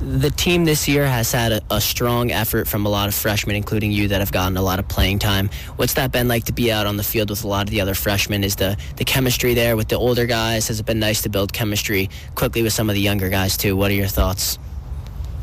[0.01, 3.57] the team this year has had a, a, strong effort from a lot of freshmen,
[3.57, 5.51] including you, that have gotten a lot of playing time.
[5.77, 7.81] What's that been like to be out on the field with a lot of the
[7.81, 8.45] other freshmen?
[8.45, 10.69] Is the, the chemistry there with the older guys?
[10.69, 13.77] Has it been nice to build chemistry quickly with some of the younger guys, too?
[13.77, 14.59] What are your thoughts?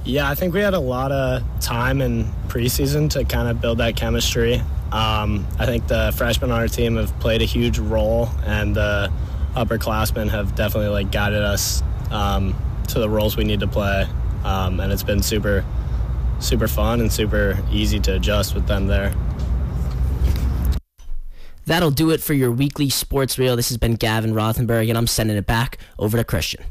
[0.05, 3.79] Yeah, I think we had a lot of time in preseason to kind of build
[3.79, 4.61] that chemistry.
[4.91, 9.11] Um, I think the freshmen on our team have played a huge role, and the
[9.55, 11.81] upperclassmen have definitely like guided us
[12.11, 12.55] um,
[12.89, 14.07] to the roles we need to play
[14.45, 15.65] um, and it's been super,
[16.39, 19.13] super fun and super easy to adjust with them there.
[21.65, 23.55] That'll do it for your weekly sports reel.
[23.55, 26.63] This has been Gavin Rothenberg, and I'm sending it back over to Christian.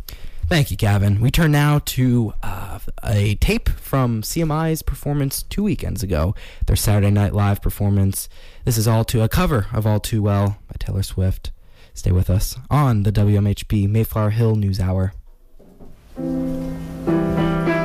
[0.47, 1.21] Thank you, Gavin.
[1.21, 6.35] We turn now to uh, a tape from CMI's performance two weekends ago,
[6.67, 8.29] their Saturday Night Live performance.
[8.65, 11.51] This is all to a cover of All Too Well by Taylor Swift.
[11.93, 15.15] Stay with us on the WMHB Mayflower Hill News Hour.
[16.17, 17.84] Sister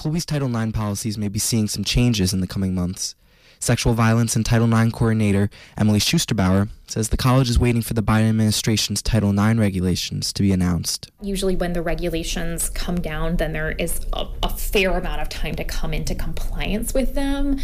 [0.00, 3.14] Colby's Title IX policies may be seeing some changes in the coming months.
[3.58, 8.02] Sexual violence and Title IX coordinator Emily Schusterbauer says the college is waiting for the
[8.02, 11.10] Biden administration's Title IX regulations to be announced.
[11.20, 15.54] Usually, when the regulations come down, then there is a, a fair amount of time
[15.56, 17.58] to come into compliance with them.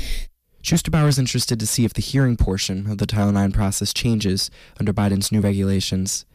[0.62, 4.50] Schusterbauer is interested to see if the hearing portion of the Title IX process changes
[4.78, 6.26] under Biden's new regulations.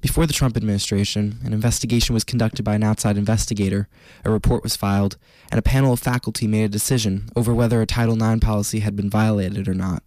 [0.00, 3.88] Before the Trump administration, an investigation was conducted by an outside investigator,
[4.24, 5.16] a report was filed,
[5.50, 8.94] and a panel of faculty made a decision over whether a Title IX policy had
[8.94, 10.04] been violated or not.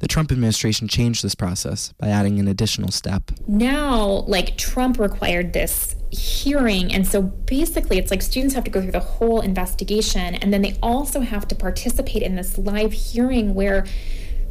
[0.00, 3.30] The Trump administration changed this process by adding an additional step.
[3.46, 8.80] Now, like Trump required this hearing, and so basically it's like students have to go
[8.80, 13.54] through the whole investigation, and then they also have to participate in this live hearing
[13.54, 13.86] where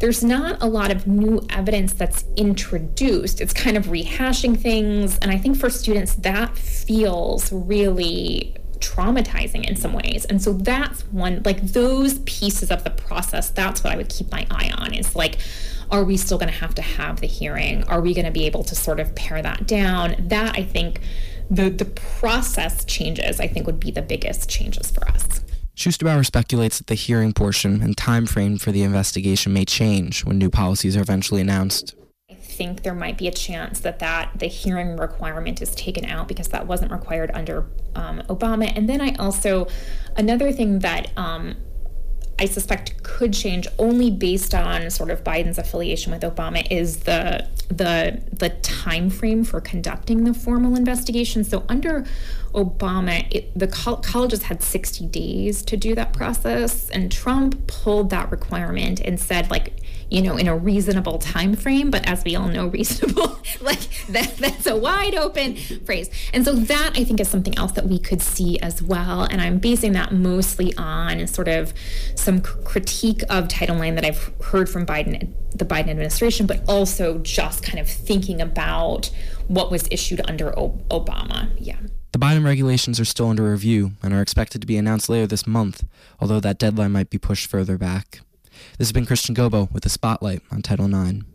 [0.04, 3.40] there's not a lot of new evidence that's introduced.
[3.40, 5.18] It's kind of rehashing things.
[5.20, 10.26] And I think for students, that feels really traumatizing in some ways.
[10.26, 14.30] And so that's one, like those pieces of the process, that's what I would keep
[14.30, 15.38] my eye on is like,
[15.90, 17.86] are we still going to have to have the hearing?
[17.86, 20.16] Are we going to be able to sort of pare that down?
[20.20, 21.00] That I think
[21.50, 25.40] the the process changes, I think would be the biggest changes for us.
[25.76, 30.38] Schusterbauer speculates that the hearing portion and time frame for the investigation may change when
[30.38, 31.96] new policies are eventually announced.
[32.30, 36.28] I think there might be a chance that that the hearing requirement is taken out
[36.28, 37.66] because that wasn't required under
[37.96, 38.72] um, Obama.
[38.76, 39.68] And then I also
[40.16, 41.56] another thing that um,
[42.40, 47.48] I suspect could change only based on sort of Biden's affiliation with Obama is the
[47.70, 51.44] the the time frame for conducting the formal investigation.
[51.44, 52.06] So under
[52.54, 58.10] Obama, it, the col- colleges had 60 days to do that process, and Trump pulled
[58.12, 62.36] that requirement and said like you know in a reasonable time frame but as we
[62.36, 66.10] all know reasonable like that, that's a wide open phrase.
[66.34, 69.42] And so that i think is something else that we could see as well and
[69.42, 71.74] i'm basing that mostly on sort of
[72.16, 77.18] some critique of title ix that i've heard from biden the biden administration but also
[77.20, 79.10] just kind of thinking about
[79.48, 81.50] what was issued under obama.
[81.58, 81.78] Yeah
[82.14, 85.48] the Biden regulations are still under review and are expected to be announced later this
[85.48, 85.84] month,
[86.20, 88.20] although that deadline might be pushed further back.
[88.78, 91.26] This has been Christian Gobo with a spotlight on Title IX.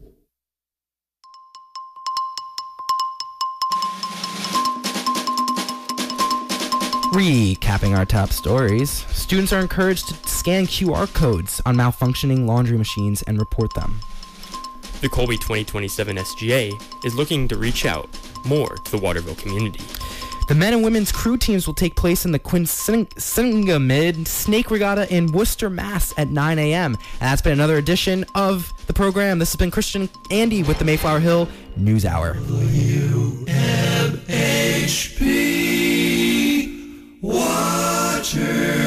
[7.13, 13.23] Recapping our top stories, students are encouraged to scan QR codes on malfunctioning laundry machines
[13.23, 13.99] and report them.
[15.01, 18.09] The Colby 2027 SGA is looking to reach out
[18.45, 19.85] more to the Waterville community.
[20.49, 25.31] The men and women's crew teams will take place in the Quinsigamond Snake Regatta in
[25.31, 26.95] Worcester, Mass at 9 a.m.
[26.95, 29.39] And that's been another edition of the program.
[29.39, 32.39] This has been Christian Andy with the Mayflower Hill News Hour.
[37.21, 38.79] Waterville.